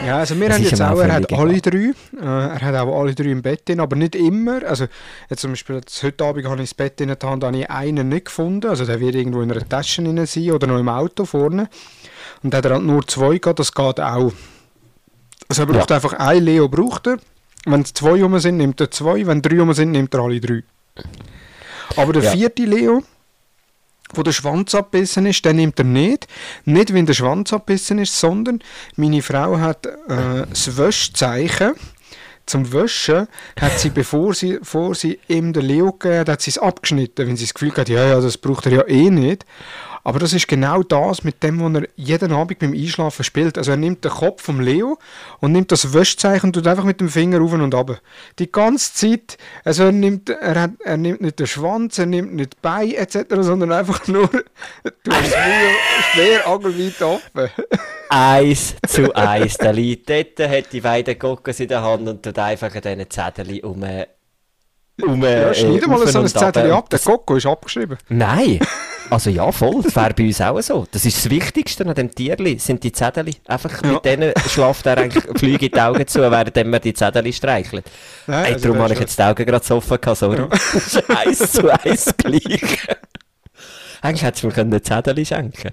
[0.06, 3.16] Ja, also wir haben jetzt auch er hat alle drei, äh, er hat auch alle
[3.16, 4.64] drei im Bett drin, aber nicht immer.
[4.64, 4.86] Also
[5.30, 7.70] jetzt zum Beispiel jetzt, heute Abend habe ich das Bett in der Hand, habe ich
[7.70, 10.90] einen nicht gefunden, also der wird irgendwo in einer Tasche drin sein oder noch im
[10.90, 11.68] Auto vorne.
[12.44, 14.32] Und dann hat er halt nur zwei gehabt, das geht auch.
[15.48, 15.96] Also er braucht Ja.
[15.96, 17.18] einfach ein Leo braucht er.
[17.66, 20.40] Wenn es zwei rum sind, nimmt er zwei, wenn drei rum sind, nimmt er alle
[20.40, 20.64] drei.
[21.98, 22.32] Aber der Ja.
[22.32, 23.04] vierte Leo,
[24.14, 26.28] wo der Schwanz abbissen ist, den nimmt er nicht.
[26.66, 28.60] Nicht, wenn der Schwanz abbissen ist, sondern
[28.95, 31.74] meine Frau hat äh, das Wäschzeichen
[32.49, 33.28] zum Waschen,
[33.60, 37.28] hat sie, bevor sie, bevor sie ihm den Leo gegeben hat, hat sie es abgeschnitten,
[37.28, 39.45] wenn sie das Gefühl hat, ja, ja, das braucht er ja eh nicht.
[40.04, 43.58] Aber das ist genau das, mit dem, was er jeden Abend beim Einschlafen spielt.
[43.58, 44.97] Also er nimmt den Kopf vom Leo
[45.39, 48.02] und nimmt das Wäschzeichen und tut einfach mit dem Finger rauf und ab.
[48.39, 49.38] Die ganze Zeit.
[49.64, 52.95] Also er nimmt, er, hat, er nimmt nicht den Schwanz, er nimmt nicht die Beine
[52.97, 54.30] etc., sondern einfach nur
[55.04, 55.36] du hast
[56.14, 57.50] schwer angelweit offen.
[58.10, 59.58] Eins zu eins.
[59.58, 63.60] Der liegt dort, hat die beiden Gockes in der Hand und tut einfach diesen Zettel
[63.62, 63.86] um...
[65.02, 66.28] Um, Ja, schneide mal so ein.
[66.28, 66.89] Zettel ab.
[66.89, 67.97] Der Coco ist abgeschrieben.
[68.10, 68.60] Nein!
[69.10, 69.82] Also ja, voll.
[69.84, 70.86] Das wäre bei uns auch so.
[70.91, 73.32] Das ist das Wichtigste an dem Tierli, sind die Zettel.
[73.47, 73.93] Einfach Ja.
[73.93, 77.86] mit denen schlaft er eigentlich Flüge in die Augen zu, während er die Zettel streichelt.
[78.28, 80.43] Nein, Ey, also darum habe ich jetzt die Augen gerade so offen gehabt, sorry.
[80.50, 82.88] Das ist eins zu eins gleich.
[84.02, 85.72] Eigentlich hättest du mir können einen Zettel schenken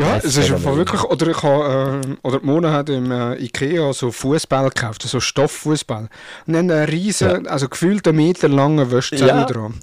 [0.00, 3.92] Ja, es ist einfach wirklich, oder ich habe, ähm, oder Mona hat im äh, Ikea
[3.92, 6.08] so Fußball gekauft, so Stofffußball.
[6.46, 9.44] Und dann einen riesen, also gefühlt einen Meter langen Wäschzettel Ja.
[9.44, 9.74] dran.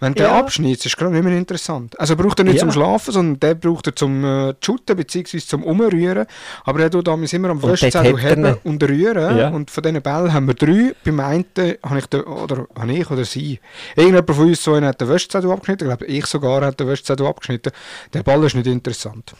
[0.00, 0.38] Wenn der Ja.
[0.38, 1.98] abschneidet, ist gerade nicht mehr interessant.
[2.00, 2.60] Also braucht er nicht Ja.
[2.60, 5.38] zum Schlafen, sondern der braucht er zum äh, Shooten bzw.
[5.38, 6.26] zum Umrühren.
[6.64, 9.36] Aber er tut damals immer am er heben und rühren.
[9.38, 9.48] Ja.
[9.50, 10.94] Und von diesen Bällen haben wir drei.
[11.04, 11.44] Beim einen
[11.84, 13.60] habe ich, den, oder, habe ich oder sie.
[13.94, 15.84] Irgendjemand von uns so einen hat den Wäschzettel abgeschnitten.
[15.90, 17.72] Ich glaube, ich sogar hat den Wäschzettel abgeschnitten.
[18.14, 19.34] Der Ball ist nicht interessant.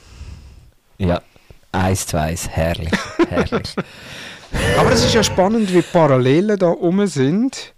[1.01, 1.21] Ja.
[1.73, 2.49] Eins zu eins.
[2.49, 2.91] Herrlich.
[3.29, 3.75] Herrlich.
[4.79, 7.73] Aber es ist ja spannend, wie Parallelen da rum sind.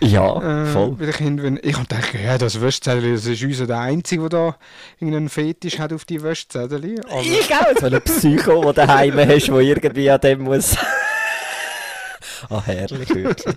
[0.00, 0.94] Ja, Äh, voll.
[0.96, 4.56] den Kindern, wenn ich denke, ja, das Wäschzettel, das ist unser der Einzige, der da
[4.98, 7.00] irgendeinen Fetisch hat auf die Wäschzettel.
[7.08, 10.76] Aber Ich auch, so ein Psycho, der daheim hast, der irgendwie an dem muss.
[12.50, 13.56] Ah, herrlich, wirklich.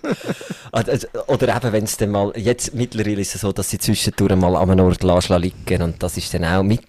[0.71, 0.83] Ah,
[1.27, 4.55] Oder eben, wenn es dann mal, jetzt mittlerweile ist es so, dass sie zwischendurch mal
[4.55, 6.81] an einem Ort liegen und das ist dann auch mit,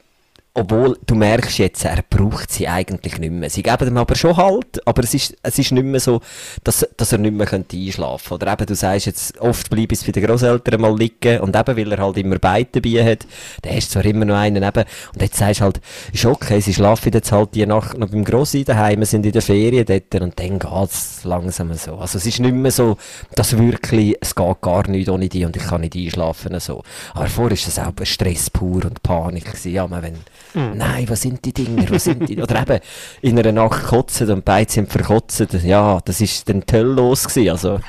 [0.53, 3.49] obwohl du merkst jetzt, er braucht sie eigentlich nicht mehr.
[3.49, 6.21] Sie geben ihm aber schon Halt, aber es ist, es ist nicht mehr so,
[6.65, 8.45] dass, dass er nicht mehr könnte einschlafen könnte.
[8.45, 11.77] Oder eben, du sagst jetzt, oft bleibe ich bei den Großeltern mal liegen und eben,
[11.77, 13.27] weil er halt immer beide dabei hat,
[13.63, 14.85] dann hast du zwar immer noch einen eben,
[15.15, 15.81] und jetzt sagst du halt,
[16.13, 19.43] ist okay, sie schlafen jetzt halt die Nacht noch beim Grossi daheim, sind in der
[19.43, 21.97] Ferien dort und dann geht's langsam so.
[21.97, 22.97] Also es ist nicht mehr so,
[23.37, 26.83] dass wirklich, es geht gar nicht ohne die und ich kann nicht einschlafen so.
[27.15, 30.03] Aber vorher ist das auch Stress pur und Panik gewesen, ja, man,
[30.55, 32.81] wenn, nein, was sind die Dinger, was sind die, oder eben,
[33.23, 37.51] in einer Nacht kotzen und beide sind verkotzt, ja, das ist dann toll los gewesen,
[37.51, 37.81] also,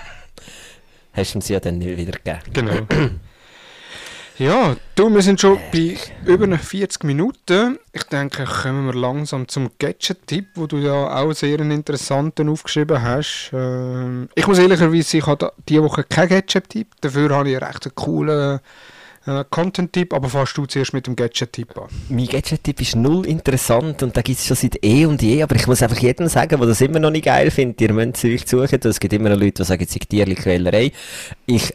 [1.14, 2.39] hast du ihm sie ja dann nicht wieder gegeben.
[2.54, 2.74] Genau.
[4.38, 7.78] ja, du, wir sind schon bei über 40 Minuten.
[7.91, 13.02] Ich denke, kommen wir langsam zum Gadget-Tipp, wo du ja auch sehr einen interessanten aufgeschrieben
[13.02, 13.52] hast.
[13.54, 16.88] Ähm, ich muss ehrlicherweise, ich habe diese Woche keinen Gadget-Tipp.
[17.02, 18.60] Dafür habe ich einen recht coolen
[19.26, 21.88] äh, Content-Tipp, aber fast du zuerst mit dem Gadget-Tipp an.
[22.09, 25.55] Mein Gadget-Tipp ist null interessant und da gibt es schon seit eh und je, aber
[25.55, 28.24] ich muss einfach jedem sagen, der das immer noch nicht geil findet, ihr müsst es
[28.24, 30.91] euch suchen, es gibt immer noch Leute, die sagen, es sei Tierli-Quälerei.
[31.45, 31.74] Ich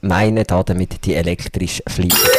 [0.00, 2.30] meine da damit die elektrisch fliegende.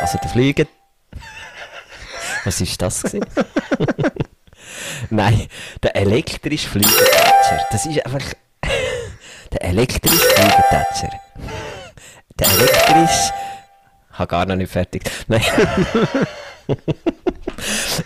[0.00, 0.66] Also der Fliegen...
[2.44, 3.24] Was ist das gewesen?
[5.10, 5.46] Nein,
[5.82, 6.96] der elektrisch fliegende.
[7.70, 8.24] Das ist einfach...
[9.52, 11.12] der elektrisch fliegende.
[12.38, 13.32] Der elektrisch...
[14.22, 15.02] Ich habe gar noch nicht fertig.
[15.26, 15.42] Nein.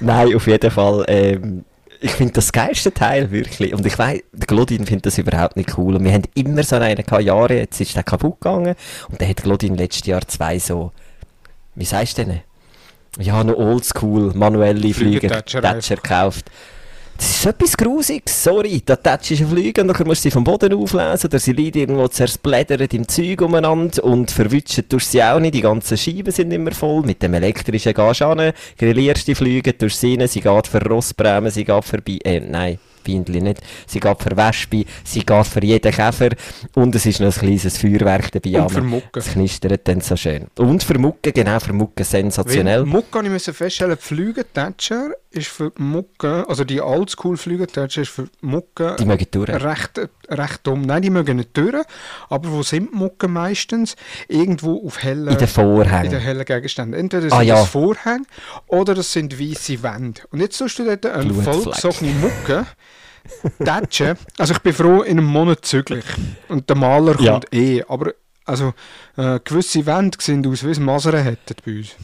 [0.00, 1.04] Nein, auf jeden Fall.
[1.08, 1.64] Ähm,
[2.00, 3.74] ich finde das geilste Teil wirklich.
[3.74, 5.96] Und ich weiß, der Glodin findet das überhaupt nicht cool.
[5.96, 8.74] Und wir haben immer so einen gehabt, Jahre, jetzt ist der kaputt gegangen.
[9.08, 10.92] Und dann hat Glodin letztes Jahr zwei so,
[11.74, 12.40] wie sagst du denn?
[13.18, 16.50] Ja, noch oldschool, manuelle Flügeltätscher Flügeltätscher gekauft.
[17.16, 18.82] Das ist etwas Grusiges, sorry.
[18.84, 21.78] Da tätschst du Flügel und dann musst du sie vom Boden auflesen oder sie liegen
[21.78, 25.54] irgendwo zersplittert im Zeug umeinander und verwutschen tust sie auch nicht.
[25.54, 27.02] Die ganzen Scheiben sind immer voll.
[27.02, 31.50] Mit dem elektrischen gehst du grillierst die Flüge, tust sie rein, sie geht für Rossbremen,
[31.50, 33.60] sie geht für Bi äh, nein, Bindli nicht.
[33.86, 36.30] Sie geht für Wespe, sie geht für jeden Käfer
[36.74, 38.60] und es ist noch ein kleines Feuerwerk dabei.
[38.60, 39.20] Und für Mucke.
[39.20, 40.46] Es knistert dann so schön.
[40.58, 42.80] Und für Mucke, genau, für Mucke sensationell.
[42.80, 48.28] Weil Mucke ich feststellen, die Flügeltätscher ist für Mucke, also die oldschool Flügeltätscher ist für
[48.40, 49.48] Mucke Die mögen durch.
[49.50, 50.82] recht, recht dumm.
[50.82, 51.84] Nein, die mögen nicht durch,
[52.28, 53.96] aber wo sind Mucke meistens?
[54.28, 56.06] Irgendwo auf hellen, In den Vorhängen.
[56.06, 56.98] in den hellen Gegenständen.
[56.98, 57.54] Entweder Ah, sind ja.
[57.56, 58.24] das Vorhänge
[58.66, 60.22] oder das sind weiße Wände.
[60.30, 62.66] Und jetzt tust du dort eine vollgesogene Mucke
[63.64, 64.16] tätschen.
[64.38, 66.04] Also ich bin froh, in einem Monat zügig.
[66.48, 67.32] Und der Maler Ja.
[67.32, 67.82] kommt eh.
[67.88, 68.12] Aber
[68.44, 68.74] also,
[69.16, 71.96] äh, gewisse Wände sehen aus, wie es Masern hätten bei uns.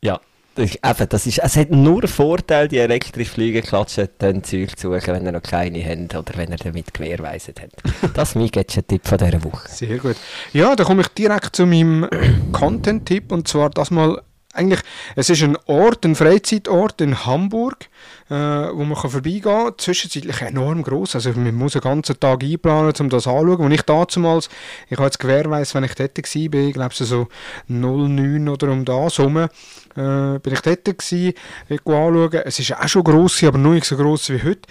[0.00, 0.20] Ja.
[0.54, 4.74] Das, eben, das ist, es hat nur einen Vorteil, die elektrisch fliegen klatschen, dann Zeug
[4.78, 8.16] zu suchen, wenn ihr noch keine habt oder wenn ihr damit gewährweisend habt.
[8.16, 9.68] Das ist mein Gadget-Tipp von dieser Woche.
[9.68, 10.16] Sehr gut.
[10.54, 12.08] Ja, dann komme ich direkt zu meinem
[12.52, 14.22] Content-Tipp und zwar das mal
[14.54, 14.80] eigentlich,
[15.14, 17.90] es ist ein Ort, ein Freizeitort in Hamburg,
[18.28, 19.74] äh, wo man kann vorbeigehen kann.
[19.76, 21.14] Zwischenzeitlich enorm groß.
[21.14, 23.66] Also man muss einen ganzen Tag einplanen, um das anzuschauen.
[23.66, 24.48] Und ich damals,
[24.88, 27.28] ich habe jetzt gewährweise, wenn ich dort war, ich glaube so
[27.68, 29.48] 09 oder um das herum, äh,
[29.94, 31.34] bin ich dort gewesen,
[31.68, 32.42] ich anschauen.
[32.44, 34.62] Es ist auch schon gross, aber noch nicht so gross wie heute.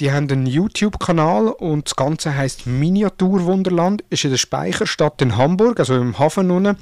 [0.00, 4.02] Die haben einen YouTube-Kanal und das Ganze heisst Miniaturwunderland.
[4.10, 6.76] Ist in der Speicherstadt in Hamburg, also im Hafen unten.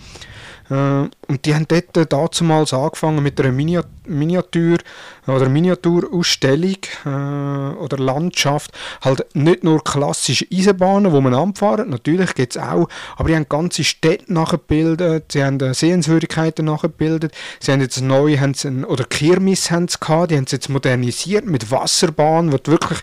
[0.71, 4.79] Äh, und die haben dort damals angefangen mit einer Miniatur-
[5.27, 8.73] oder Miniaturausstellung äh, oder Landschaft.
[9.01, 13.49] Halt nicht nur klassische Eisenbahnen, wo man anfahren, natürlich gibt es auch, aber die haben
[13.49, 19.05] ganze Städte nachgebildet, sie haben äh, Sehenswürdigkeiten nachgebildet, sie haben jetzt neu, haben sie oder
[19.05, 23.01] Kirmes haben sie gehabt, die haben sie jetzt modernisiert mit Wasserbahn, wo wirklich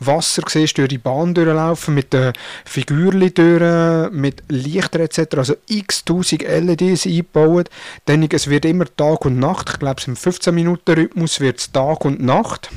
[0.00, 2.32] Wasser siehst, durch die Bahn durchlaufen, mit den
[2.64, 7.70] Figürchen durch, mit Lichter etc., also x tausend LEDs eingebaut.
[8.04, 12.22] Dann, es wird immer Tag und Nacht, ich glaube, im 15-Minuten-Rhythmus wird es Tag und
[12.22, 12.70] Nacht.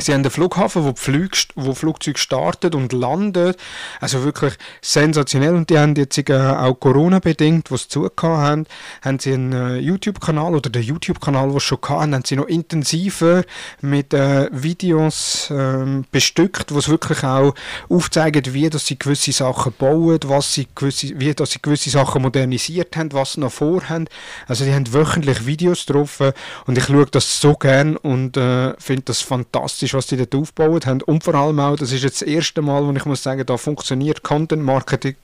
[0.00, 3.58] Sie haben einen Flughafen, wo, Flug, wo Flugzeuge startet und landet.
[4.00, 5.54] Also wirklich sensationell.
[5.54, 8.66] Und die haben jetzt äh, auch Corona-bedingt, was sie zugehört haben,
[9.02, 12.46] haben sie einen äh, YouTube-Kanal oder den YouTube-Kanal, den sie schon hatten, haben sie noch
[12.46, 13.44] intensiver
[13.80, 17.54] mit äh, Videos äh, bestückt, wo es wirklich auch
[17.88, 22.22] aufzeigen, wie dass sie gewisse Sachen bauen, was sie gewisse, wie dass sie gewisse Sachen
[22.22, 24.08] modernisiert haben, was sie noch vorhaben.
[24.46, 26.20] Also die haben wöchentlich Videos drauf
[26.66, 30.34] und ich schaue das so gern und äh, finde das fantastisch ist, was die dort
[30.34, 31.02] aufgebaut haben.
[31.02, 33.56] Und vor allem auch, das ist jetzt das erste Mal, wo ich muss sagen, da
[33.56, 35.16] funktioniert Content Marketing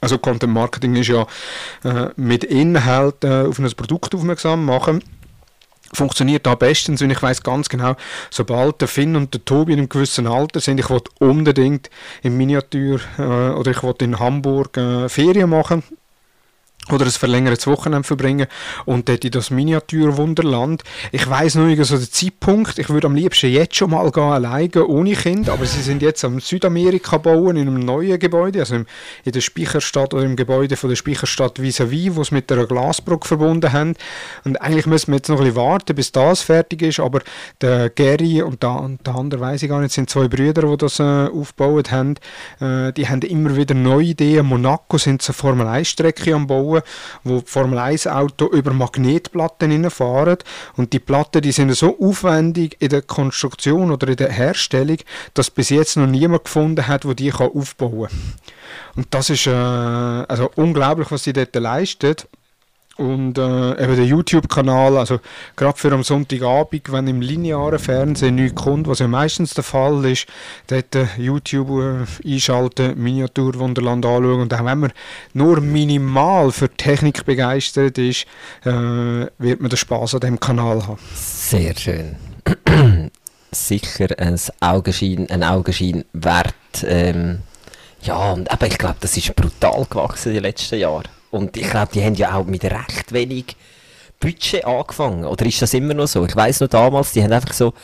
[0.00, 1.26] also Content Marketing ist ja
[1.84, 5.02] äh, mit Inhalt äh, auf ein Produkt aufmerksam machen.
[5.92, 7.96] Funktioniert da bestens und ich weiß ganz genau,
[8.30, 11.90] sobald der Finn und der Tobi in einem gewissen Alter sind, ich wollte unbedingt
[12.22, 15.82] im Miniatur äh, oder ich wollte in Hamburg äh, Ferien machen
[16.92, 18.46] oder ein verlängertes Wochenende verbringen
[18.84, 20.82] und dort in das Miniaturwunderland.
[21.12, 22.78] Ich weiß noch nicht so den Zeitpunkt.
[22.78, 26.24] Ich würde am liebsten jetzt schon mal gehen, alleine, ohne Kind, aber sie sind jetzt
[26.24, 28.86] am Südamerika bauen, in einem neuen Gebäude, also in
[29.32, 33.72] der Speicherstadt oder im Gebäude von der Speicherstadt vis-à-vis, wo sie mit einer Glasbrücke verbunden
[33.72, 33.94] haben.
[34.44, 37.20] Und eigentlich müssen wir jetzt noch ein bisschen warten, bis das fertig ist, aber
[37.60, 41.00] der Gary und der, der andere, weiß ich gar nicht, sind zwei Brüder, die das
[41.00, 42.14] äh, aufgebaut haben.
[42.60, 44.46] Äh, die haben immer wieder neue Ideen.
[44.46, 46.82] Monaco sind sie Formel-1-Strecke am Bauen bauen,
[47.24, 50.38] wo Formel 1 Auto über Magnetplatten fahren
[50.76, 54.98] und die Platten, die sind so aufwendig in der Konstruktion oder in der Herstellung,
[55.34, 58.34] dass bis jetzt noch niemand gefunden hat, wo die aufbauen kann.
[58.96, 62.16] Und das ist äh, also unglaublich, was sie dort leisten.
[62.98, 65.20] Und äh, eben der YouTube-Kanal, also
[65.54, 70.04] gerade für am Sonntagabend, wenn im linearen Fernsehen nichts kommt, was ja meistens der Fall
[70.04, 70.26] ist,
[70.66, 74.92] dort äh, YouTube äh, einschalten, Miniaturwunderland anschauen und auch wenn man
[75.32, 78.26] nur minimal für Technik begeistert ist,
[78.64, 78.72] äh,
[79.38, 80.98] wird man den Spaß an dem Kanal haben.
[81.14, 82.16] Sehr schön.
[83.52, 86.54] Sicher ein Augenschein, ein Augenschein wert.
[86.82, 87.42] Ähm,
[88.02, 91.08] ja, und aber ich glaube, das ist brutal gewachsen den letzten Jahren.
[91.30, 93.56] Und ich glaube, die haben ja auch mit recht wenig
[94.20, 95.24] Budget angefangen.
[95.24, 96.24] Oder ist das immer noch so?
[96.24, 97.74] Ich weiß noch damals, die haben einfach so,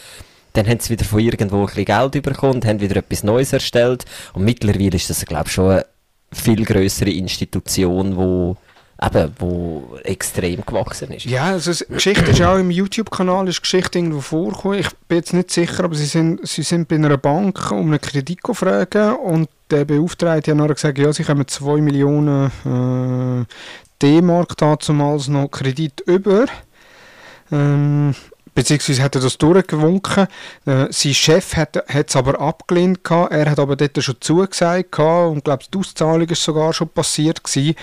[0.55, 4.05] dann haben sie wieder von irgendwo ein bisschen Geld bekommen haben wieder etwas Neues erstellt.
[4.33, 5.87] Und mittlerweile ist das, glaube ich, schon eine
[6.33, 8.57] viel größere Institution, wo
[9.03, 11.27] eben, wo extrem gewachsen ist.
[11.27, 14.79] Ja, also die Geschichte ist auch im YouTube-Kanal ist Geschichte irgendwo vorgekommen.
[14.81, 18.01] Ich bin jetzt nicht sicher, aber sie sind, sie sind bei einer Bank um einen
[18.01, 23.45] Kredit gefragt und der Beauftragte hat nachher gesagt, ja, sie kommen 2 Millionen äh,
[24.03, 26.47] D-Mark damals noch Kredit über.
[27.51, 28.15] Ähm,
[28.55, 30.27] beziehungsweise hat er das durchgewunken.
[30.67, 33.33] Äh, sein Chef hat es aber abgelehnt gehabt.
[33.33, 37.43] Er hat aber dort schon zugesagt gehabt und glaube die Auszahlung ist sogar schon passiert
[37.43, 37.75] gewesen.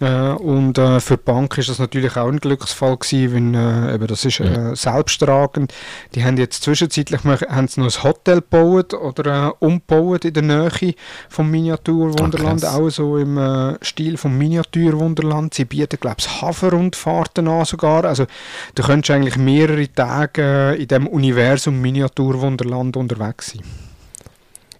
[0.00, 3.94] Äh, und äh, für die Bank ist das natürlich auch ein Glücksfall gewesen, weil äh,
[3.94, 5.72] eben das ist äh, selbsttragend.
[6.14, 10.42] Die haben jetzt zwischenzeitlich haben sie noch ein Hotel gebaut oder äh, umgebaut in der
[10.42, 10.94] Nähe
[11.28, 15.54] vom Miniaturwunderland, Ach, auch so im äh, Stil vom Miniaturwunderland.
[15.54, 18.04] Sie bieten glaube ich Hafenrundfahrten an sogar.
[18.04, 18.26] Also
[18.74, 23.62] du könntest eigentlich mehrere Tage in dem Universum Miniaturwunderland unterwegs sein.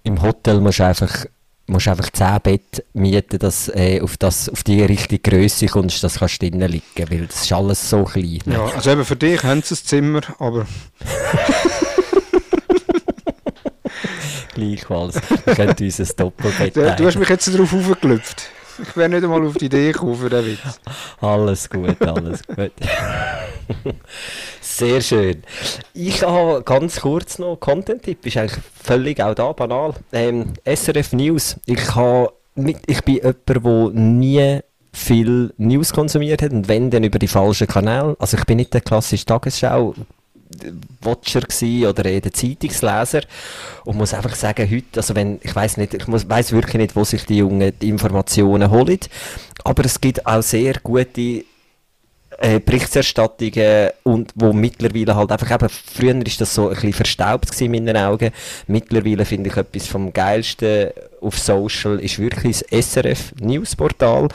[0.02, 1.26] Im Hotel musst du einfach
[1.68, 6.18] musst einfach 10 Bett mieten, dass äh, auf, das, auf die richtige Größe kommst, dass
[6.18, 8.40] kannst du drinnen liegen, weil das ist alles so klein.
[8.44, 8.54] Ne?
[8.54, 10.66] Ja, also eben für dich haben sie ein Zimmer, aber...
[14.54, 18.48] Gleichfalls, wir können uns ein Doppelbett Du, du hast mich jetzt darauf aufgeklüpft.
[18.82, 20.80] Ich wäre nicht einmal auf die Idee gekommen für den Witz.
[21.20, 22.72] Alles gut, alles gut.
[24.76, 25.42] Sehr schön.
[25.94, 29.94] Ich habe ganz kurz noch Content-Tipp, ist eigentlich völlig auch da banal.
[30.12, 31.56] Ähm, SRF News.
[31.64, 34.60] Ich, habe mit, ich bin jemand, der nie
[34.92, 38.16] viel News konsumiert hat und wenn dann über die falschen Kanäle.
[38.18, 39.94] Also ich bin nicht der klassische Tagesschau
[41.00, 41.40] Watcher
[41.88, 43.22] oder eher der Zeitungsleser
[43.86, 47.02] und muss einfach sagen, heute, also wenn, ich weiß nicht, ich weiß wirklich nicht, wo
[47.02, 49.00] sich die Jungen die Informationen holen,
[49.64, 51.44] aber es gibt auch sehr gute
[52.38, 57.60] äh, Berichterstattungen und wo mittlerweile halt einfach eben, früher ist das so ein bisschen verstaubt
[57.60, 58.30] in meinen Augen,
[58.66, 64.28] mittlerweile finde ich etwas vom Geilsten auf Social ist wirklich das SRF Newsportal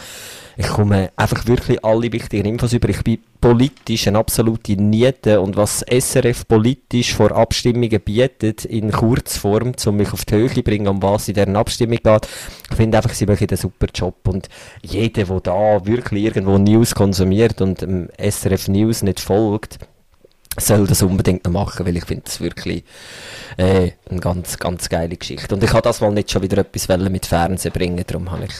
[0.62, 2.89] ich komme einfach wirklich alle wichtigen Infos über.
[2.89, 9.72] Ich bin politisch eine absolute Niete und was SRF politisch vor Abstimmungen bietet, in Kurzform,
[9.88, 12.28] um mich auf die Höhe zu bringen, um was in deren Abstimmung geht,
[12.70, 14.49] ich finde einfach, sie machen einen super Job und
[14.84, 17.80] jeder, der da wirklich irgendwo News konsumiert und
[18.20, 19.80] SRF News nicht folgt,
[20.59, 22.84] soll das unbedingt noch machen, weil ich finde das wirklich
[23.57, 25.55] äh, eine ganz, ganz geile Geschichte.
[25.55, 28.53] Und ich habe das mal nicht schon wieder etwas mit Fernsehen bringen, darum habe ich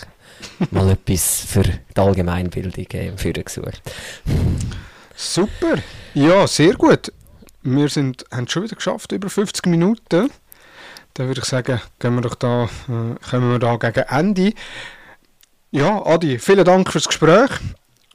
[0.72, 3.82] mal etwas für die Allgemeinbildung äh, Führer gesucht.
[5.16, 5.76] Super.
[6.14, 7.12] Ja, sehr gut.
[7.64, 10.30] Wir sind, haben schon wieder geschafft, über 50 Minuten.
[11.14, 14.54] Dann würde ich sagen, gehen wir doch da, äh, kommen wir da gegen Ende.
[15.72, 17.52] Ja, Adi, vielen Dank fürs Gespräch.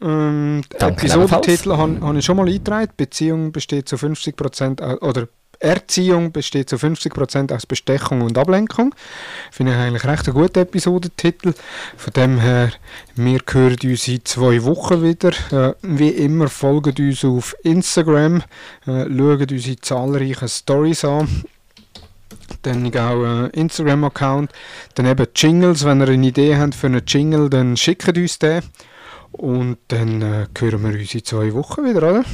[0.03, 2.93] Ähm, Episodentitel habe hab ich schon mal eingetragen.
[2.97, 5.29] Beziehung besteht zu 50% äh, oder
[5.59, 8.95] Erziehung besteht zu 50% aus Bestechung und Ablenkung.
[9.51, 11.55] Finde ich eigentlich recht ein guter Episodentitel.
[11.97, 12.73] Von dem her,
[13.15, 15.31] wir hören uns in zwei Wochen wieder.
[15.51, 18.43] Äh, wie immer, folgt uns auf Instagram,
[18.87, 21.45] äh, schaut unsere zahlreichen Stories an.
[22.63, 24.53] Dann auch äh, Instagram-Account.
[24.95, 25.85] Dann eben Jingles.
[25.85, 28.63] Wenn ihr eine Idee habt für einen Jingle, dann schickt uns den.
[29.33, 32.25] Und dann äh, hören wir uns in zwei Wochen wieder, oder?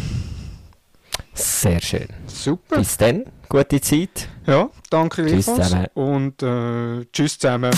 [1.35, 2.09] Sehr schön.
[2.27, 2.77] Super.
[2.79, 4.29] Bis dann, gute Zeit.
[4.47, 5.87] Ja, danke tschüss zusammen.
[5.95, 7.71] Und äh, tschüss zusammen.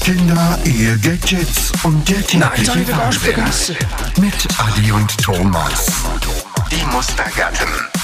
[0.00, 3.76] Kinder, Ehe, Gadgets und der tägliche.
[4.20, 5.86] Mit Adi und Thomas.
[6.70, 8.01] Die Mustergatten.